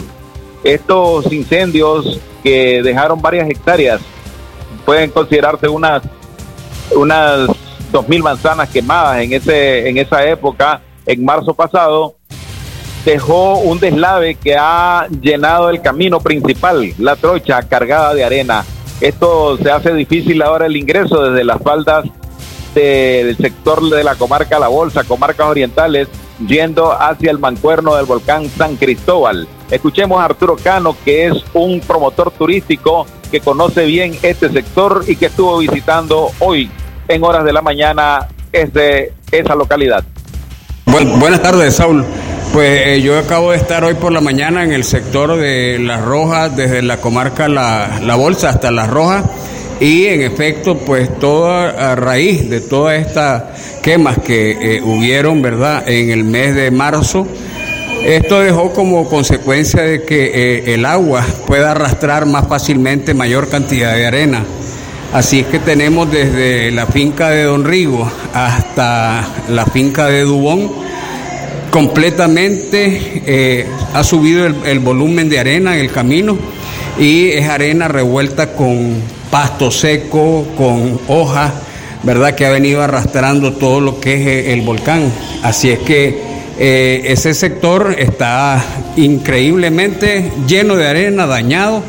[0.62, 4.02] Estos incendios que dejaron varias hectáreas
[4.84, 6.02] pueden considerarse unas
[6.94, 7.48] unas
[7.90, 12.16] dos mil manzanas quemadas en ese en esa época en marzo pasado
[13.06, 18.64] dejó un deslave que ha llenado el camino principal, la trocha cargada de arena.
[19.00, 22.04] Esto se hace difícil ahora el ingreso desde las faldas
[22.74, 26.08] del sector de la comarca La Bolsa, comarcas orientales,
[26.46, 29.48] yendo hacia el mancuerno del volcán San Cristóbal.
[29.70, 35.16] Escuchemos a Arturo Cano, que es un promotor turístico que conoce bien este sector y
[35.16, 36.70] que estuvo visitando hoy
[37.08, 40.04] en horas de la mañana ese, esa localidad.
[40.84, 42.04] buenas tardes, Saúl.
[42.52, 46.02] Pues eh, yo acabo de estar hoy por la mañana en el sector de Las
[46.02, 49.24] Rojas, desde la comarca La, la Bolsa hasta Las Rojas
[49.80, 55.86] y en efecto, pues toda a raíz de todas estas quemas que eh, hubieron, ¿verdad?,
[55.88, 57.26] en el mes de marzo,
[58.04, 63.94] esto dejó como consecuencia de que eh, el agua pueda arrastrar más fácilmente mayor cantidad
[63.94, 64.44] de arena.
[65.12, 70.70] Así es que tenemos desde la finca de Don Rigo hasta la finca de Dubón,
[71.70, 76.38] completamente eh, ha subido el volumen de arena en el camino
[76.98, 81.52] y es arena revuelta con pasto seco, con hojas,
[82.02, 82.34] ¿verdad?
[82.34, 85.10] Que ha venido arrastrando todo lo que es el volcán.
[85.42, 86.20] Así es que
[86.58, 88.64] eh, ese sector está
[88.96, 91.82] increíblemente lleno de arena, dañado.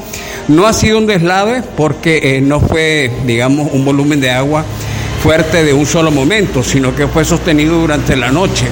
[0.50, 4.66] No ha sido un deslave porque eh, no fue, digamos, un volumen de agua
[5.22, 8.66] fuerte de un solo momento, sino que fue sostenido durante la noche.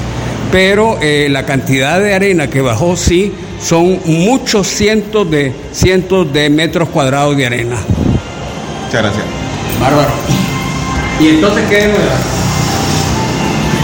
[0.51, 6.49] Pero eh, la cantidad de arena que bajó sí son muchos cientos de cientos de
[6.49, 7.77] metros cuadrados de arena.
[8.95, 9.25] Muchas gracias.
[9.81, 10.09] Bárbaro.
[11.19, 11.91] ¿Y entonces qué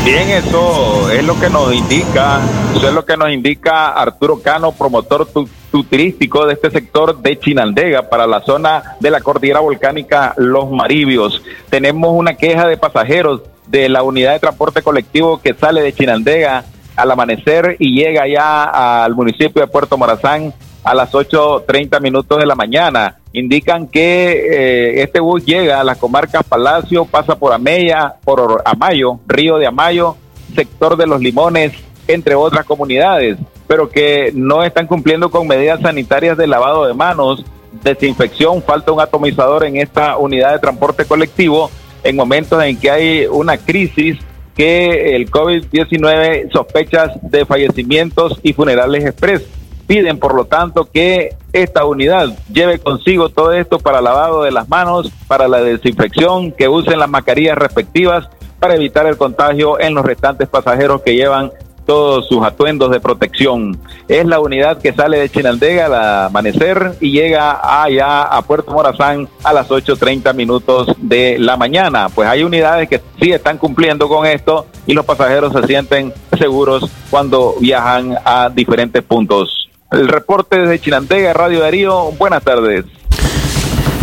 [0.05, 2.39] Bien, eso es lo que nos indica,
[2.75, 7.21] eso es lo que nos indica Arturo Cano, promotor tu- tu- turístico de este sector
[7.21, 11.41] de Chinandega para la zona de la cordillera volcánica Los Maribios.
[11.69, 16.63] Tenemos una queja de pasajeros de la unidad de transporte colectivo que sale de Chinandega
[16.95, 22.45] al amanecer y llega ya al municipio de Puerto Morazán a las 8.30 minutos de
[22.45, 23.17] la mañana.
[23.33, 29.19] Indican que eh, este bus llega a las comarcas Palacio, pasa por Ameya, por Amayo,
[29.25, 30.17] Río de Amayo,
[30.53, 31.71] sector de los Limones,
[32.07, 37.45] entre otras comunidades, pero que no están cumpliendo con medidas sanitarias de lavado de manos,
[37.83, 41.71] desinfección, falta un atomizador en esta unidad de transporte colectivo
[42.03, 44.17] en momentos en que hay una crisis
[44.55, 49.43] que el COVID-19 sospechas de fallecimientos y funerales express.
[49.91, 54.69] Piden, por lo tanto, que esta unidad lleve consigo todo esto para lavado de las
[54.69, 60.05] manos, para la desinfección, que usen las mascarillas respectivas para evitar el contagio en los
[60.05, 61.51] restantes pasajeros que llevan
[61.85, 63.77] todos sus atuendos de protección.
[64.07, 69.27] Es la unidad que sale de Chinandega al amanecer y llega allá a Puerto Morazán
[69.43, 72.07] a las 8.30 minutos de la mañana.
[72.07, 76.89] Pues hay unidades que sí están cumpliendo con esto y los pasajeros se sienten seguros
[77.09, 79.60] cuando viajan a diferentes puntos.
[79.91, 82.11] El reporte desde Chinandega, Radio Darío.
[82.13, 82.85] Buenas tardes.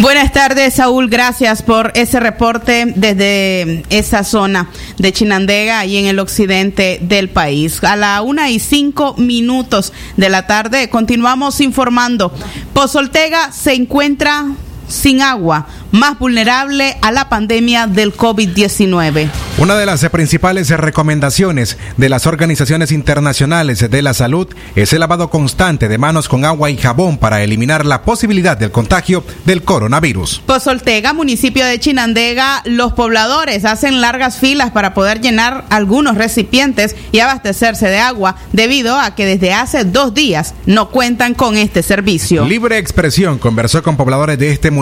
[0.00, 1.08] Buenas tardes, Saúl.
[1.08, 7.82] Gracias por ese reporte desde esa zona de Chinandega y en el occidente del país.
[7.82, 12.32] A la una y cinco minutos de la tarde continuamos informando.
[12.74, 14.44] Pozoltega se encuentra
[14.88, 19.30] sin agua, más vulnerable a la pandemia del COVID-19.
[19.58, 25.30] Una de las principales recomendaciones de las organizaciones internacionales de la salud es el lavado
[25.30, 30.42] constante de manos con agua y jabón para eliminar la posibilidad del contagio del coronavirus.
[30.46, 37.18] Pozoltega, municipio de Chinandega, los pobladores hacen largas filas para poder llenar algunos recipientes y
[37.20, 42.44] abastecerse de agua debido a que desde hace dos días no cuentan con este servicio.
[42.44, 44.77] Libre Expresión conversó con pobladores de este municipio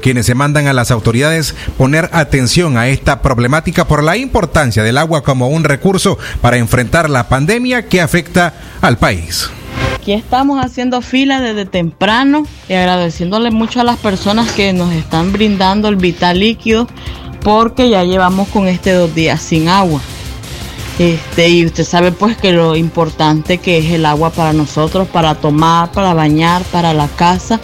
[0.00, 4.98] quienes se mandan a las autoridades poner atención a esta problemática por la importancia del
[4.98, 9.50] agua como un recurso para enfrentar la pandemia que afecta al país.
[9.96, 15.32] Aquí estamos haciendo fila desde temprano y agradeciéndole mucho a las personas que nos están
[15.32, 16.86] brindando el vital líquido
[17.42, 20.00] porque ya llevamos con este dos días sin agua.
[20.98, 25.34] Este, y usted sabe pues que lo importante que es el agua para nosotros, para
[25.34, 27.60] tomar, para bañar, para la casa.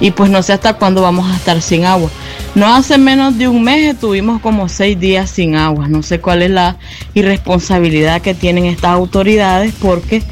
[0.00, 2.08] Y pues no sé hasta cuándo vamos a estar sin agua.
[2.54, 5.88] No hace menos de un mes estuvimos como seis días sin agua.
[5.88, 6.76] No sé cuál es la
[7.14, 10.22] irresponsabilidad que tienen estas autoridades porque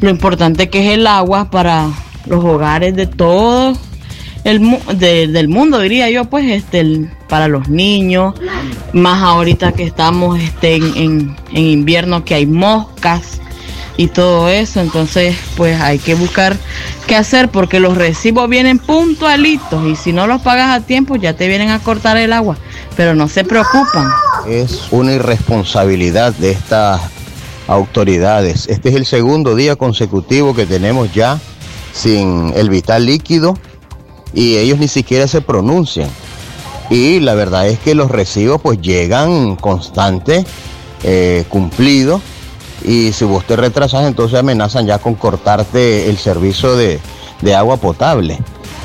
[0.00, 1.88] lo importante que es el agua para
[2.26, 3.76] los hogares de todo
[4.44, 4.60] el
[4.98, 8.34] del mundo diría yo pues este para los niños
[8.92, 13.40] más ahorita que estamos este en, en- en invierno que hay moscas
[13.96, 16.56] y todo eso entonces pues hay que buscar
[17.06, 21.34] qué hacer porque los recibos vienen puntualitos y si no los pagas a tiempo ya
[21.34, 22.56] te vienen a cortar el agua
[22.96, 24.08] pero no se preocupan
[24.48, 27.00] Es una irresponsabilidad de estas
[27.68, 28.66] autoridades.
[28.68, 31.40] Este es el segundo día consecutivo que tenemos ya
[31.92, 33.58] sin el vital líquido
[34.32, 36.08] y ellos ni siquiera se pronuncian.
[36.90, 40.44] Y la verdad es que los recibos pues llegan constantes,
[41.02, 42.22] eh, cumplidos,
[42.86, 47.00] y si vos te retrasas entonces amenazan ya con cortarte el servicio de,
[47.42, 48.38] de agua potable.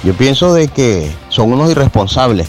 [0.04, 2.48] Yo pienso de que son unos irresponsables.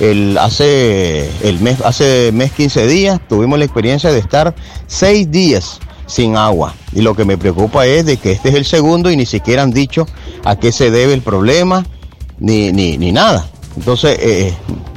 [0.00, 4.54] El, hace, el mes, hace mes 15 días tuvimos la experiencia de estar
[4.86, 6.74] seis días sin agua.
[6.92, 9.62] Y lo que me preocupa es de que este es el segundo y ni siquiera
[9.62, 10.06] han dicho
[10.44, 11.86] a qué se debe el problema,
[12.38, 13.46] ni, ni, ni nada.
[13.76, 14.54] Entonces, eh,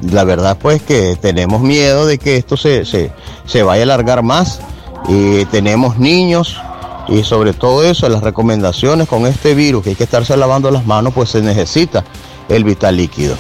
[0.10, 3.12] la verdad pues que tenemos miedo de que esto se, se,
[3.46, 4.60] se vaya a alargar más.
[5.08, 6.58] Y tenemos niños
[7.08, 10.86] y sobre todo eso, las recomendaciones con este virus, que hay que estarse lavando las
[10.86, 12.04] manos, pues se necesita
[12.48, 13.36] el vital líquido.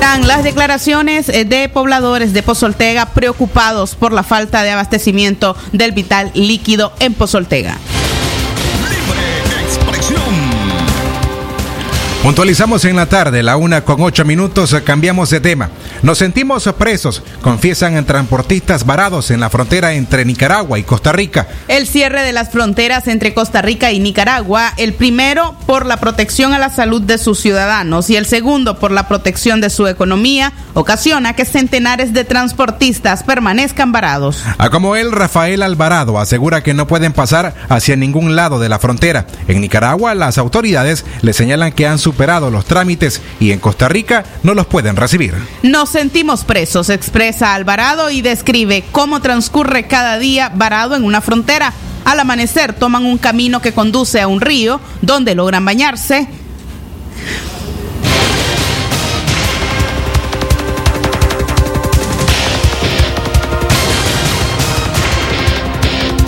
[0.00, 5.92] Dan las declaraciones eh, de pobladores de Pozoltega preocupados por la falta de abastecimiento del
[5.92, 7.76] vital líquido en Pozoltega.
[12.22, 15.70] Puntualizamos en la tarde, la una con ocho minutos, cambiamos de tema.
[16.02, 21.46] Nos sentimos presos, confiesan transportistas varados en la frontera entre Nicaragua y Costa Rica.
[21.68, 26.54] El cierre de las fronteras entre Costa Rica y Nicaragua, el primero por la protección
[26.54, 30.52] a la salud de sus ciudadanos y el segundo por la protección de su economía,
[30.72, 34.42] ocasiona que centenares de transportistas permanezcan varados.
[34.56, 38.78] A como él, Rafael Alvarado asegura que no pueden pasar hacia ningún lado de la
[38.78, 39.26] frontera.
[39.48, 44.24] En Nicaragua, las autoridades le señalan que han superado los trámites y en Costa Rica
[44.42, 45.34] no los pueden recibir.
[45.62, 51.72] Nos sentimos presos, expresa Alvarado y describe cómo transcurre cada día varado en una frontera.
[52.04, 56.28] Al amanecer toman un camino que conduce a un río donde logran bañarse.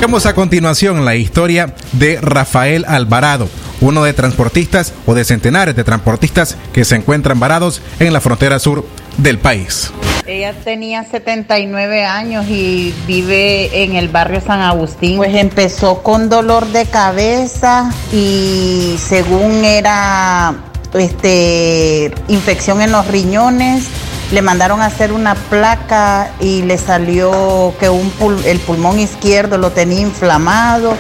[0.01, 3.49] Vemos a continuación la historia de Rafael Alvarado,
[3.81, 8.59] uno de transportistas o de centenares de transportistas que se encuentran varados en la frontera
[8.59, 8.85] sur
[9.19, 9.91] del país.
[10.27, 15.17] Ella tenía 79 años y vive en el barrio San Agustín.
[15.17, 20.55] Pues empezó con dolor de cabeza y según era
[20.95, 23.87] este infección en los riñones,
[24.31, 29.59] le mandaron a hacer una placa y le salió que un pul- el pulmón izquierdo
[29.59, 30.95] lo tenía inflamado,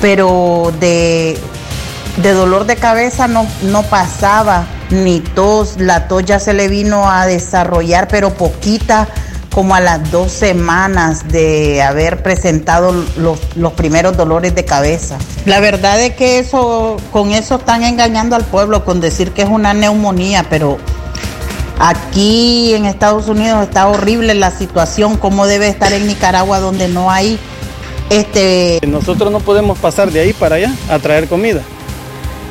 [0.00, 1.38] pero de,
[2.16, 7.10] de dolor de cabeza no, no pasaba, ni tos, la tos ya se le vino
[7.10, 9.08] a desarrollar, pero poquita,
[9.52, 15.18] como a las dos semanas de haber presentado los, los primeros dolores de cabeza.
[15.44, 19.48] La verdad es que eso, con eso están engañando al pueblo, con decir que es
[19.48, 20.78] una neumonía, pero
[21.82, 27.10] Aquí en Estados Unidos está horrible la situación, como debe estar en Nicaragua donde no
[27.10, 27.38] hay
[28.10, 31.62] este Nosotros no podemos pasar de ahí para allá a traer comida,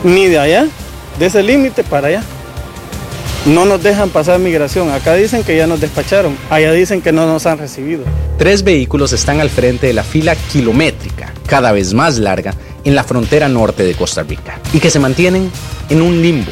[0.03, 0.65] ni de allá,
[1.19, 2.23] de ese límite para allá.
[3.45, 4.89] No nos dejan pasar migración.
[4.89, 8.03] Acá dicen que ya nos despacharon, allá dicen que no nos han recibido.
[8.37, 12.53] Tres vehículos están al frente de la fila kilométrica, cada vez más larga,
[12.83, 15.51] en la frontera norte de Costa Rica, y que se mantienen
[15.89, 16.51] en un limbo.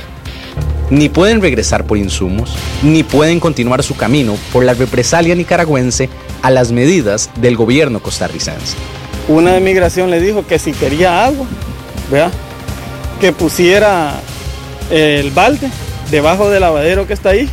[0.89, 6.09] Ni pueden regresar por insumos, ni pueden continuar su camino por la represalia nicaragüense
[6.41, 8.78] a las medidas del gobierno costarricense.
[9.28, 11.45] Una de migración le dijo que si quería agua,
[12.09, 12.32] ¿verdad?
[13.20, 14.20] que pusiera
[14.89, 15.69] el balde
[16.11, 17.49] debajo del lavadero que está ahí,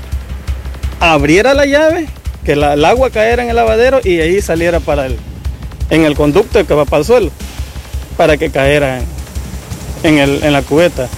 [1.01, 2.07] abriera la llave,
[2.45, 5.16] que el agua cayera en el lavadero y ahí saliera para el,
[5.91, 7.30] en el conducto que va para el suelo,
[8.16, 9.05] para que cayera en,
[10.05, 11.09] en el- en la cubeta.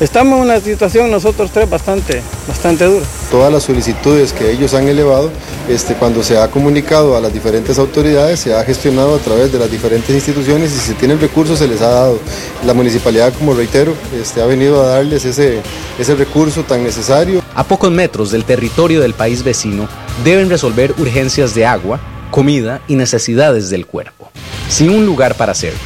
[0.00, 3.04] Estamos en una situación nosotros tres bastante, bastante dura.
[3.30, 5.30] Todas las solicitudes que ellos han elevado,
[5.68, 9.58] este, cuando se ha comunicado a las diferentes autoridades, se ha gestionado a través de
[9.60, 12.18] las diferentes instituciones y si tienen recursos se les ha dado.
[12.66, 15.60] La municipalidad, como reitero, este, ha venido a darles ese,
[15.96, 17.40] ese recurso tan necesario.
[17.54, 19.88] A pocos metros del territorio del país vecino,
[20.24, 22.00] deben resolver urgencias de agua,
[22.32, 24.28] comida y necesidades del cuerpo,
[24.68, 25.78] sin un lugar para hacerlo.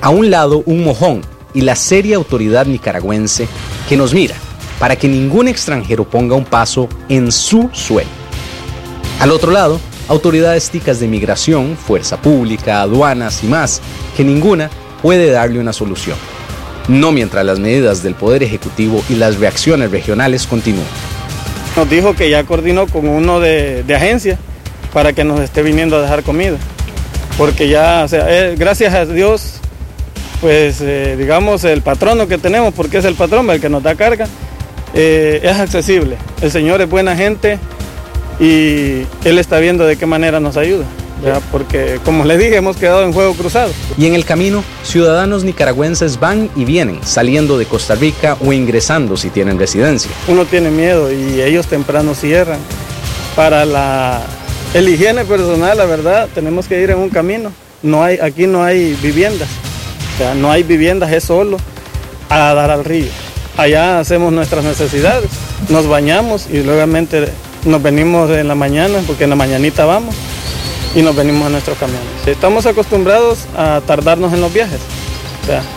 [0.00, 1.20] A un lado, un mojón
[1.52, 3.48] y la seria autoridad nicaragüense
[3.86, 4.34] que nos mira
[4.78, 8.10] para que ningún extranjero ponga un paso en su suelo.
[9.20, 13.80] Al otro lado, autoridades ticas de migración, fuerza pública, aduanas y más,
[14.16, 14.70] que ninguna
[15.02, 16.16] puede darle una solución.
[16.88, 20.86] No mientras las medidas del Poder Ejecutivo y las reacciones regionales continúen.
[21.76, 24.38] Nos dijo que ya coordinó con uno de, de agencia
[24.92, 26.56] para que nos esté viniendo a dejar comida.
[27.36, 29.54] Porque ya, eh, gracias a Dios,
[30.40, 33.96] pues eh, digamos el patrono que tenemos, porque es el patrón el que nos da
[33.96, 34.28] carga,
[34.94, 36.16] eh, es accesible.
[36.40, 37.58] El Señor es buena gente
[38.40, 40.84] y Él está viendo de qué manera nos ayuda.
[41.22, 41.42] ¿verdad?
[41.52, 43.72] Porque como le dije, hemos quedado en juego cruzado.
[43.96, 49.16] Y en el camino, ciudadanos nicaragüenses van y vienen, saliendo de Costa Rica o ingresando
[49.16, 50.10] si tienen residencia.
[50.28, 52.58] Uno tiene miedo y ellos temprano cierran.
[53.36, 54.22] Para la
[54.74, 57.52] el higiene personal, la verdad, tenemos que ir en un camino.
[57.82, 59.48] No hay, aquí no hay viviendas.
[60.14, 61.58] O sea, no hay viviendas, es solo
[62.28, 63.06] a dar al río.
[63.56, 65.30] Allá hacemos nuestras necesidades,
[65.68, 66.84] nos bañamos y luego
[67.64, 70.14] nos venimos en la mañana, porque en la mañanita vamos,
[70.94, 72.08] y nos venimos a nuestros camiones.
[72.26, 74.80] Estamos acostumbrados a tardarnos en los viajes,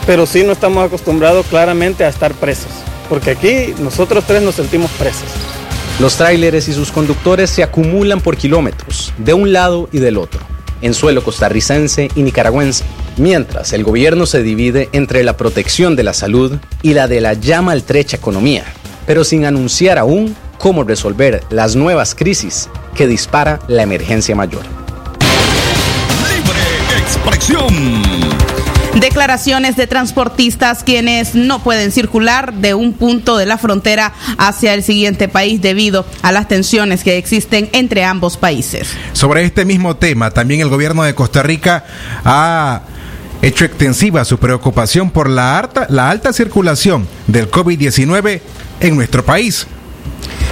[0.06, 2.72] pero sí no estamos acostumbrados claramente a estar presos,
[3.08, 5.28] porque aquí nosotros tres nos sentimos presos.
[6.00, 10.40] Los tráileres y sus conductores se acumulan por kilómetros, de un lado y del otro,
[10.82, 12.84] en suelo costarricense y nicaragüense,
[13.18, 17.34] mientras el gobierno se divide entre la protección de la salud y la de la
[17.34, 18.64] ya maltrecha economía,
[19.06, 24.62] pero sin anunciar aún cómo resolver las nuevas crisis que dispara la emergencia mayor.
[26.98, 28.02] Expresión.
[28.94, 34.82] Declaraciones de transportistas quienes no pueden circular de un punto de la frontera hacia el
[34.82, 38.88] siguiente país debido a las tensiones que existen entre ambos países.
[39.12, 41.84] Sobre este mismo tema, también el gobierno de Costa Rica
[42.24, 42.80] ha
[43.42, 48.40] hecho extensiva su preocupación por la alta, la alta circulación del COVID-19
[48.80, 49.66] en nuestro país.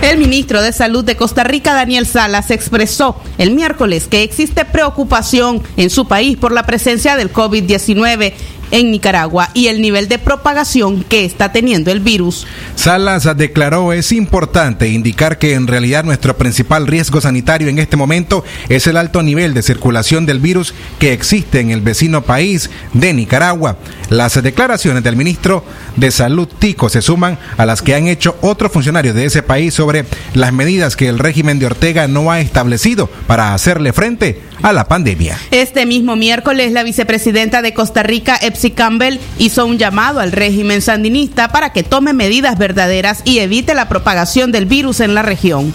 [0.02, 5.62] El ministro de Salud de Costa Rica, Daniel Salas, expresó el miércoles que existe preocupación
[5.76, 8.34] en su país por la presencia del COVID-19
[8.70, 12.46] en Nicaragua y el nivel de propagación que está teniendo el virus.
[12.74, 18.44] Salas declaró es importante indicar que en realidad nuestro principal riesgo sanitario en este momento
[18.68, 23.12] es el alto nivel de circulación del virus que existe en el vecino país de
[23.12, 23.76] Nicaragua.
[24.10, 25.64] Las declaraciones del ministro
[25.96, 29.74] de Salud Tico se suman a las que han hecho otros funcionarios de ese país
[29.74, 30.04] sobre
[30.34, 34.86] las medidas que el régimen de Ortega no ha establecido para hacerle frente a la
[34.86, 35.38] pandemia.
[35.50, 40.80] Este mismo miércoles la vicepresidenta de Costa Rica, Epsi Campbell, hizo un llamado al régimen
[40.80, 45.74] sandinista para que tome medidas verdaderas y evite la propagación del virus en la región.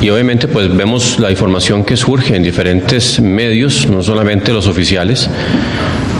[0.00, 5.28] Y obviamente pues vemos la información que surge en diferentes medios, no solamente los oficiales,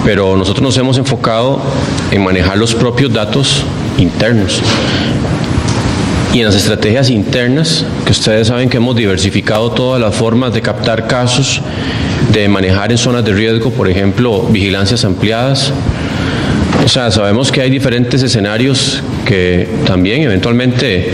[0.04, 1.62] pero nosotros nos hemos enfocado
[2.10, 3.62] en manejar los propios datos
[3.98, 4.62] internos
[6.34, 10.60] y en las estrategias internas, que ustedes saben que hemos diversificado todas las formas de
[10.60, 11.60] captar casos,
[12.32, 15.72] de manejar en zonas de riesgo, por ejemplo, vigilancias ampliadas.
[16.84, 21.08] O sea, sabemos que hay diferentes escenarios que también eventualmente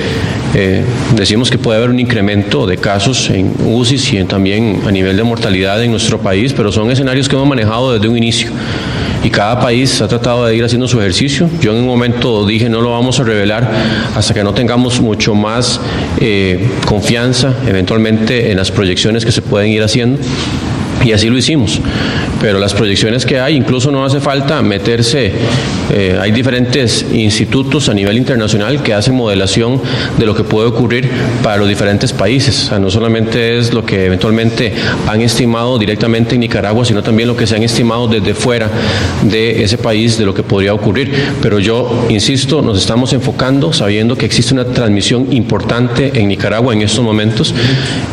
[0.55, 0.83] eh,
[1.15, 5.23] decimos que puede haber un incremento de casos en UCI y también a nivel de
[5.23, 8.51] mortalidad en nuestro país, pero son escenarios que hemos manejado desde un inicio
[9.23, 11.49] y cada país ha tratado de ir haciendo su ejercicio.
[11.61, 13.71] Yo en un momento dije no lo vamos a revelar
[14.17, 15.81] hasta que no tengamos mucho más
[16.21, 20.19] eh, confianza eventualmente en las proyecciones que se pueden ir haciendo.
[21.05, 21.81] Y así lo hicimos.
[22.41, 25.33] Pero las proyecciones que hay, incluso no hace falta meterse,
[25.93, 29.81] eh, hay diferentes institutos a nivel internacional que hacen modelación
[30.19, 31.11] de lo que puede ocurrir
[31.43, 32.65] para los diferentes países.
[32.65, 34.73] O sea, no solamente es lo que eventualmente
[35.07, 38.71] han estimado directamente en Nicaragua, sino también lo que se han estimado desde fuera
[39.23, 41.13] de ese país de lo que podría ocurrir.
[41.43, 46.83] Pero yo, insisto, nos estamos enfocando sabiendo que existe una transmisión importante en Nicaragua en
[46.83, 47.55] estos momentos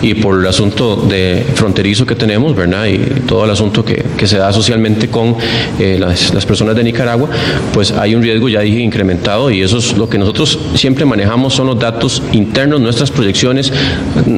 [0.01, 2.87] y por el asunto de fronterizo que tenemos, ¿verdad?
[2.87, 2.97] y
[3.27, 5.35] todo el asunto que, que se da socialmente con
[5.79, 7.29] eh, las, personas de Nicaragua,
[7.73, 11.53] pues hay un riesgo ya dije incrementado y eso es lo que nosotros siempre manejamos
[11.53, 13.71] son los datos internos, nuestras proyecciones,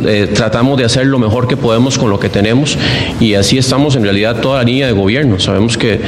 [0.05, 2.77] eh, tratamos de hacer lo mejor que podemos con lo que tenemos
[3.19, 5.39] y así estamos en realidad toda la línea de gobierno.
[5.39, 5.99] Sabemos que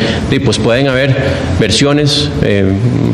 [0.44, 1.16] pues pueden haber
[1.60, 2.66] versiones, eh,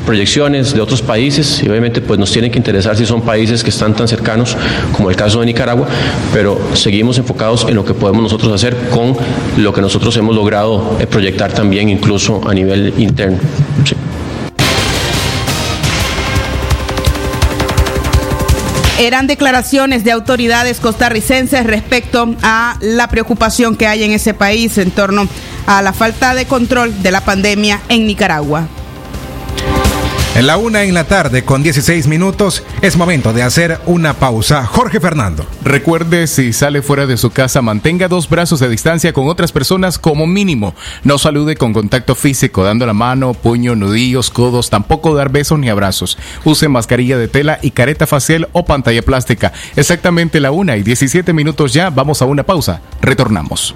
[0.06, 3.70] proyecciones de otros países y obviamente pues nos tienen que interesar si son países que
[3.70, 4.58] están tan cercanos
[4.94, 5.88] como el caso de Nicaragua,
[6.34, 9.16] pero seguimos enfocados en lo que podemos nosotros hacer con
[9.58, 10.47] lo que nosotros hemos logrado
[11.00, 13.38] eh, proyectar también incluso a nivel interno.
[19.00, 24.90] Eran declaraciones de autoridades costarricenses respecto a la preocupación que hay en ese país en
[24.90, 25.28] torno
[25.68, 28.68] a la falta de control de la pandemia en Nicaragua.
[30.42, 34.68] La una en la tarde con 16 minutos es momento de hacer una pausa.
[34.68, 35.48] Jorge Fernando.
[35.64, 39.98] Recuerde si sale fuera de su casa mantenga dos brazos de distancia con otras personas
[39.98, 40.76] como mínimo.
[41.04, 45.70] No salude con contacto físico dando la mano, puño, nudillos, codos, tampoco dar besos ni
[45.70, 46.20] abrazos.
[46.46, 49.54] Use mascarilla de tela y careta facial o pantalla plástica.
[49.76, 51.90] Exactamente la una y 17 minutos ya.
[51.90, 52.82] Vamos a una pausa.
[53.02, 53.76] Retornamos.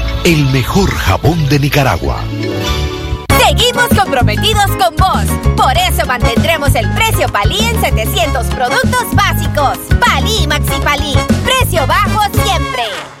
[0.23, 2.23] el mejor jabón de Nicaragua.
[3.43, 5.25] Seguimos comprometidos con vos.
[5.57, 9.77] Por eso mantendremos el precio Palí en 700 productos básicos.
[9.99, 11.15] Palí Maxi Palí.
[11.43, 13.20] Precio bajo siempre.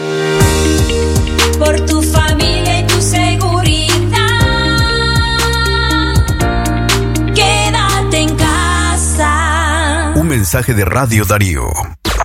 [10.31, 11.69] Mensaje de Radio Darío.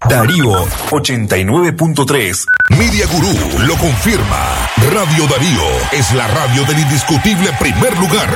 [0.09, 2.45] Darío 89.3.
[2.79, 3.37] Media Gurú
[3.67, 4.71] lo confirma.
[4.93, 8.31] Radio Darío es la radio del indiscutible primer lugar.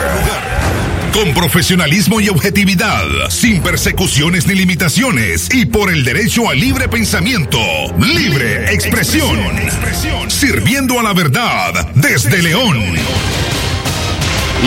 [1.13, 7.61] Con profesionalismo y objetividad, sin persecuciones ni limitaciones y por el derecho al libre pensamiento,
[7.97, 9.39] libre expresión,
[10.27, 12.97] sirviendo a la verdad desde León.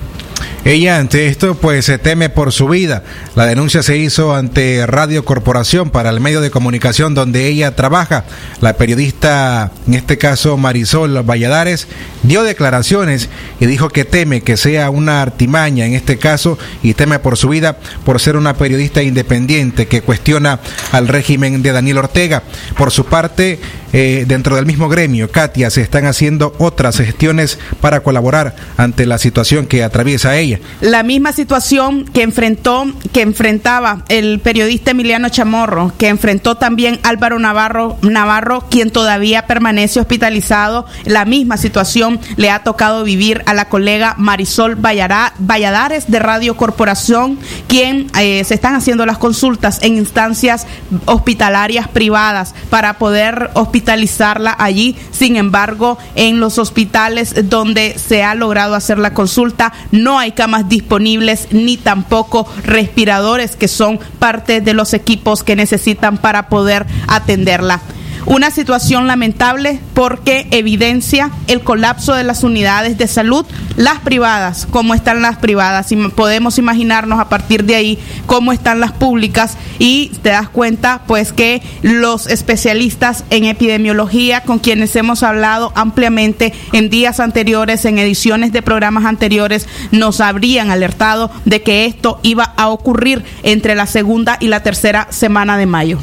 [0.65, 3.03] Ella ante esto pues se teme por su vida.
[3.35, 8.25] La denuncia se hizo ante Radio Corporación para el medio de comunicación donde ella trabaja.
[8.61, 11.87] La periodista, en este caso Marisol Valladares,
[12.23, 13.29] dio declaraciones
[13.61, 17.49] y dijo que teme que sea una artimaña en este caso y teme por su
[17.49, 20.61] vida por ser una periodista independiente que cuestiona
[20.93, 22.43] al régimen de Daniel Ortega.
[22.77, 23.61] Por su parte,
[23.93, 29.19] eh, dentro del mismo gremio, Katia, se están haciendo otras gestiones para colaborar ante la
[29.19, 30.61] situación que atraviesa ella.
[30.81, 37.39] La misma situación que enfrentó, que enfrentaba el periodista Emiliano Chamorro, que enfrentó también Álvaro
[37.39, 40.87] Navarro, Navarro, quien todavía permanece hospitalizado.
[41.05, 47.39] La misma situación le ha tocado vivir a la colega Marisol Valladares de Radio Corporación,
[47.69, 50.67] quien eh, se están haciendo las consultas en instancias
[51.07, 54.97] hospitalarias privadas para poder hospitalizarla allí.
[55.13, 60.69] Sin embargo, en los hospitales donde se ha logrado hacer la consulta, no hay camas
[60.69, 67.81] disponibles ni tampoco respiradores que son parte de los equipos que necesitan para poder atenderla.
[68.29, 74.93] Una situación lamentable porque evidencia el colapso de las unidades de salud, las privadas, cómo
[74.93, 80.13] están las privadas, y podemos imaginarnos a partir de ahí cómo están las públicas y
[80.23, 86.91] te das cuenta pues que los especialistas en epidemiología con quienes hemos hablado ampliamente en
[86.91, 92.69] días anteriores, en ediciones de programas anteriores, nos habrían alertado de que esto iba a
[92.69, 95.99] ocurrir entre la segunda y la tercera semana de mayo.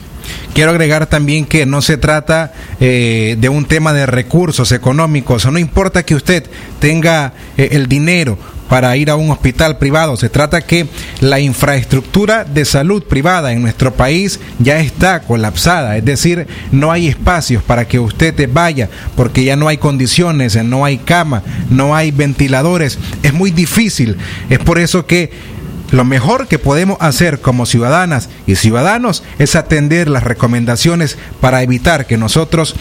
[0.56, 5.60] Quiero agregar también que no se trata eh, de un tema de recursos económicos, no
[5.60, 6.46] importa que usted
[6.80, 8.38] tenga eh, el dinero
[8.70, 10.88] para ir a un hospital privado, se trata que
[11.20, 17.10] la infraestructura de salud privada en nuestro país ya está colapsada, es decir, no hay
[17.10, 22.12] espacios para que usted vaya porque ya no hay condiciones, no hay cama, no hay
[22.12, 24.16] ventiladores, es muy difícil,
[24.50, 25.55] es por eso que
[25.92, 32.06] lo mejor que podemos hacer como ciudadanas y ciudadanos es atender las recomendaciones para evitar
[32.06, 32.76] que nosotros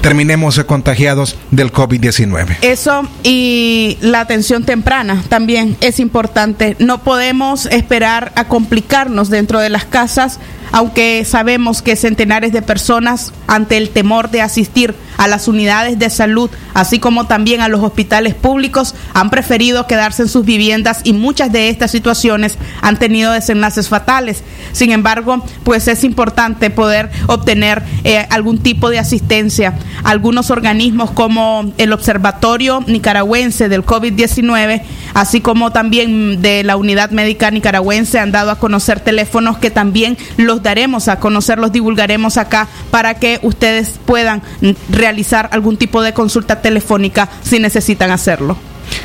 [0.00, 2.58] terminemos contagiados del COVID-19.
[2.62, 6.76] Eso y la atención temprana también es importante.
[6.78, 10.38] No podemos esperar a complicarnos dentro de las casas,
[10.74, 16.10] aunque sabemos que centenares de personas, ante el temor de asistir a las unidades de
[16.10, 21.12] salud, así como también a los hospitales públicos, han preferido quedarse en sus viviendas y
[21.12, 24.42] muchas de estas situaciones han tenido desenlaces fatales.
[24.72, 29.74] Sin embargo, pues es importante poder obtener eh, algún tipo de asistencia.
[30.02, 34.82] Algunos organismos como el Observatorio Nicaragüense del COVID-19,
[35.14, 40.18] así como también de la Unidad Médica Nicaragüense, han dado a conocer teléfonos que también
[40.36, 44.42] los daremos a conocer, los divulgaremos acá para que ustedes puedan
[44.90, 48.56] realizar algún tipo de consulta telefónica si necesitan hacerlo.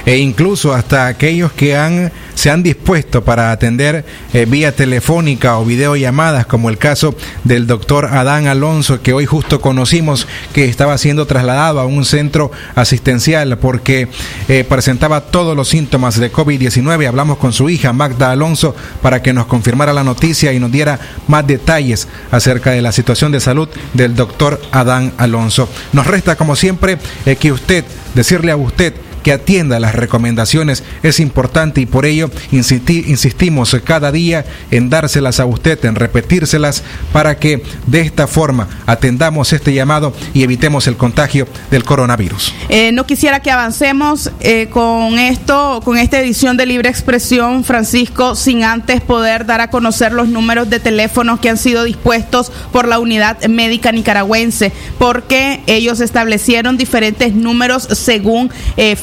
[0.06, 5.66] E incluso hasta aquellos que han se han dispuesto para atender eh, vía telefónica o
[5.66, 7.14] videollamadas, como el caso
[7.44, 12.50] del doctor Adán Alonso, que hoy justo conocimos que estaba siendo trasladado a un centro
[12.76, 14.08] asistencial porque
[14.48, 17.10] eh, presentaba todos los síntomas de COVID-19.
[17.10, 20.98] Hablamos con su hija Magda Alonso para que nos confirmara la noticia y nos diera
[21.28, 25.68] más detalles acerca de la situación de salud del doctor Adán Alonso.
[25.92, 27.84] Nos resta, como siempre, eh, que usted,
[28.16, 28.94] decirle a usted,
[29.32, 35.46] atienda las recomendaciones es importante y por ello insisti- insistimos cada día en dárselas a
[35.46, 41.48] usted, en repetírselas para que de esta forma atendamos este llamado y evitemos el contagio
[41.72, 42.54] del coronavirus.
[42.70, 48.36] Eh, no quisiera que avancemos eh, con esto, con esta edición de Libre Expresión, Francisco,
[48.36, 52.88] sin antes poder dar a conocer los números de teléfonos que han sido dispuestos por
[52.88, 58.96] la Unidad Médica Nicaragüense, porque ellos establecieron diferentes números según eh,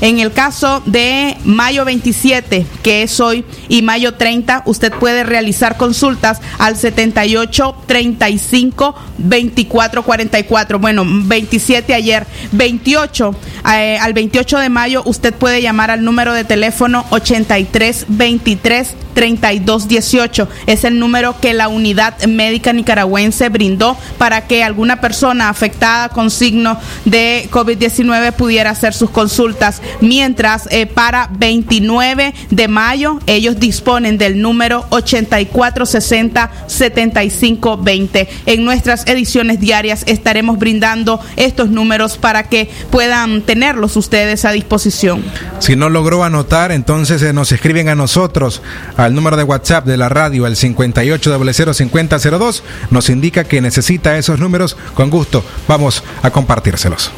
[0.00, 5.76] En el caso de mayo 27, que es hoy, y mayo 30, usted puede realizar
[5.76, 10.78] consultas al 78 35 24 44.
[10.78, 13.34] Bueno, 27 ayer, 28
[13.74, 20.48] eh, al 28 de mayo usted puede llamar al número de teléfono 83 23 3218.
[20.66, 26.30] Es el número que la unidad médica nicaragüense brindó para que alguna persona afectada con
[26.30, 29.82] signo de COVID-19 pudiera hacer sus consultas.
[30.00, 38.28] Mientras eh, para 29 de mayo ellos disponen del número 8460 7520.
[38.46, 45.22] En nuestras ediciones diarias estaremos brindando estos números para que puedan tenerlos ustedes a disposición.
[45.58, 48.62] Si no logró anotar, entonces eh, nos escriben a nosotros
[49.00, 52.62] al número de WhatsApp de la radio, el 58005002.
[52.90, 54.76] Nos indica que necesita esos números.
[54.94, 57.10] Con gusto, vamos a compartírselos.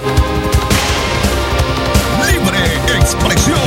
[2.24, 2.58] Libre
[2.96, 3.58] expresión.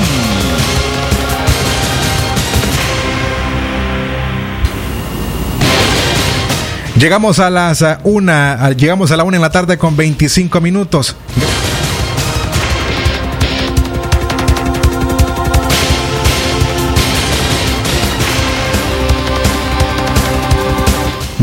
[6.98, 11.18] Llegamos a las eh, una, llegamos a la una en la tarde con 25 minutos.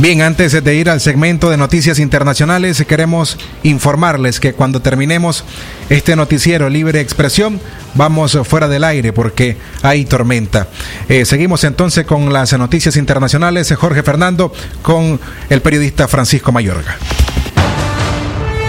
[0.02, 5.44] Bien, antes de ir al segmento de noticias internacionales, queremos informarles que cuando terminemos
[5.90, 7.60] este noticiero Libre Expresión,
[7.94, 10.66] vamos fuera del aire porque hay tormenta.
[11.08, 13.72] Eh, seguimos entonces con las noticias internacionales.
[13.78, 16.96] Jorge Fernando con el periodista Francisco Mayorga.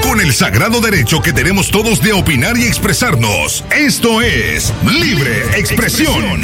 [0.03, 3.65] Con el sagrado derecho que tenemos todos de opinar y expresarnos.
[3.75, 6.43] Esto es Libre Expresión.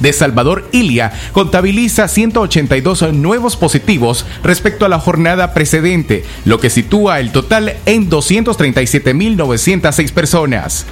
[0.00, 7.20] de Salvador Ilia contabiliza 182 nuevos positivos respecto a la jornada precedente, lo que sitúa
[7.20, 10.86] el total en 237.906 personas.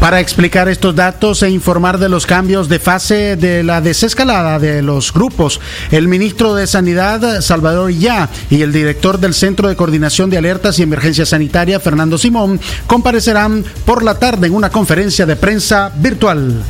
[0.00, 4.80] Para explicar estos datos e informar de los cambios de fase de la desescalada de
[4.80, 10.30] los grupos, el ministro de Sanidad, Salvador Ya, y el director del Centro de Coordinación
[10.30, 15.34] de Alertas y Emergencia Sanitaria, Fernando Simón, comparecerán por la tarde en una conferencia de
[15.34, 16.62] prensa virtual.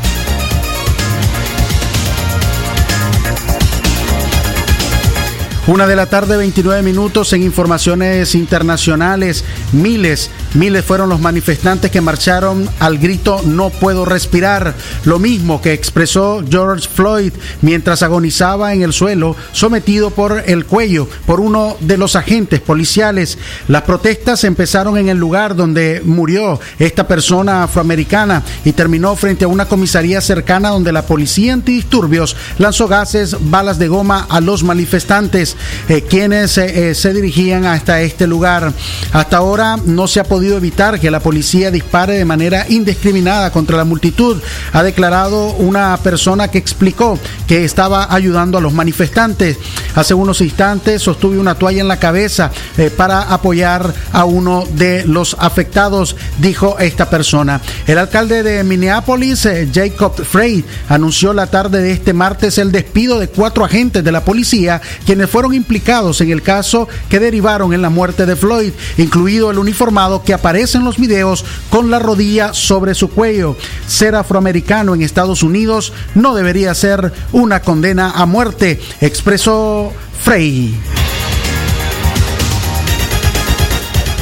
[5.69, 9.45] Una de la tarde, 29 minutos en informaciones internacionales.
[9.73, 14.75] Miles, miles fueron los manifestantes que marcharon al grito No puedo respirar.
[15.05, 17.33] Lo mismo que expresó George Floyd
[17.63, 23.39] mientras agonizaba en el suelo, sometido por el cuello por uno de los agentes policiales.
[23.69, 29.49] Las protestas empezaron en el lugar donde murió esta persona afroamericana y terminó frente a
[29.49, 35.57] una comisaría cercana donde la policía antidisturbios lanzó gases, balas de goma a los manifestantes
[35.89, 38.73] eh, quienes eh, eh, se dirigían hasta este lugar.
[39.13, 43.77] Hasta ahora no se ha podido evitar que la policía dispare de manera indiscriminada contra
[43.77, 44.41] la multitud,
[44.73, 49.59] ha declarado una persona que explicó que estaba ayudando a los manifestantes.
[49.95, 55.05] Hace unos instantes sostuve una toalla en la cabeza eh, para apoyar a uno de
[55.07, 57.61] los afectados, dijo esta persona.
[57.87, 63.19] El alcalde de Minneapolis, eh, Jacob Frey, anunció la tarde de este martes el despido
[63.19, 67.83] de cuatro agentes de la policía quienes fueron implicados en el caso que derivaron en
[67.83, 72.53] la muerte de Floyd, incluido el uniformado que aparece en los videos con la rodilla
[72.53, 73.57] sobre su cuello.
[73.87, 79.91] Ser afroamericano en Estados Unidos no debería ser una condena a muerte, expresó
[80.23, 80.79] Frey.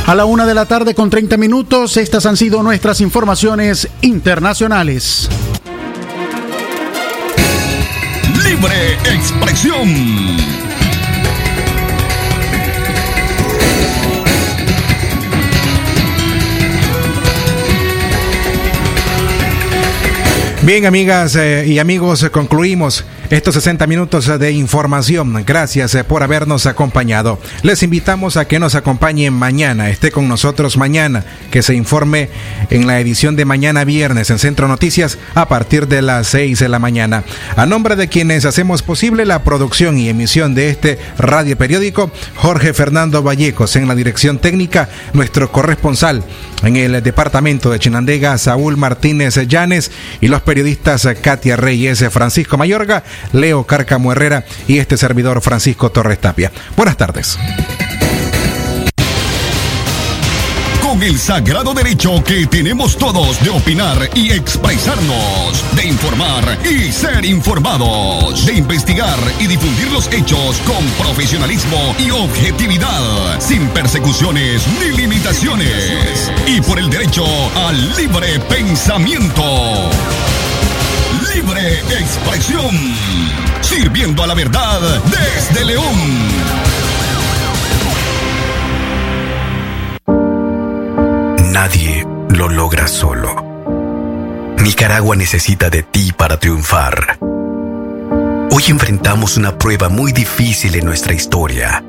[0.07, 5.29] A la una de la tarde con 30 minutos, estas han sido nuestras informaciones internacionales.
[8.45, 10.76] Libre expresión.
[20.67, 25.45] Bien, amigas eh, y amigos, eh, concluimos estos 60 minutos de información.
[25.45, 27.39] Gracias eh, por habernos acompañado.
[27.63, 32.29] Les invitamos a que nos acompañen mañana, esté con nosotros mañana, que se informe
[32.71, 36.69] en la edición de mañana viernes en Centro Noticias a partir de las 6 de
[36.69, 37.25] la mañana.
[37.57, 42.75] A nombre de quienes hacemos posible la producción y emisión de este radio periódico, Jorge
[42.75, 46.23] Fernando Vallecos en la dirección técnica, nuestro corresponsal
[46.63, 53.05] en el departamento de Chinandega, Saúl Martínez Llanes y los periodistas Katia Reyes, Francisco Mayorga,
[53.33, 56.53] Leo Cárcamo Herrera y este servidor Francisco Torres Tapia.
[56.77, 57.39] Buenas tardes.
[60.83, 67.25] Con el sagrado derecho que tenemos todos de opinar y expresarnos, de informar y ser
[67.25, 76.31] informados, de investigar y difundir los hechos con profesionalismo y objetividad, sin persecuciones ni limitaciones,
[76.47, 77.25] y por el derecho
[77.57, 79.43] al libre pensamiento.
[81.37, 82.75] Libre expresión,
[83.61, 85.85] sirviendo a la verdad desde León.
[91.53, 93.45] Nadie lo logra solo.
[94.63, 97.19] Nicaragua necesita de ti para triunfar.
[98.51, 101.85] Hoy enfrentamos una prueba muy difícil en nuestra historia,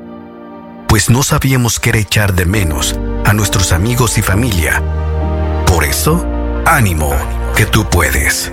[0.88, 4.82] pues no sabíamos qué era echar de menos a nuestros amigos y familia.
[5.64, 6.22] Por eso,
[6.66, 7.14] ánimo,
[7.56, 8.52] que tú puedes.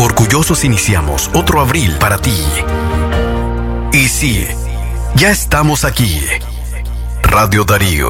[0.00, 2.32] Orgullosos iniciamos otro abril para ti.
[3.92, 4.46] Y sí,
[5.16, 6.20] ya estamos aquí.
[7.20, 8.06] Radio Darío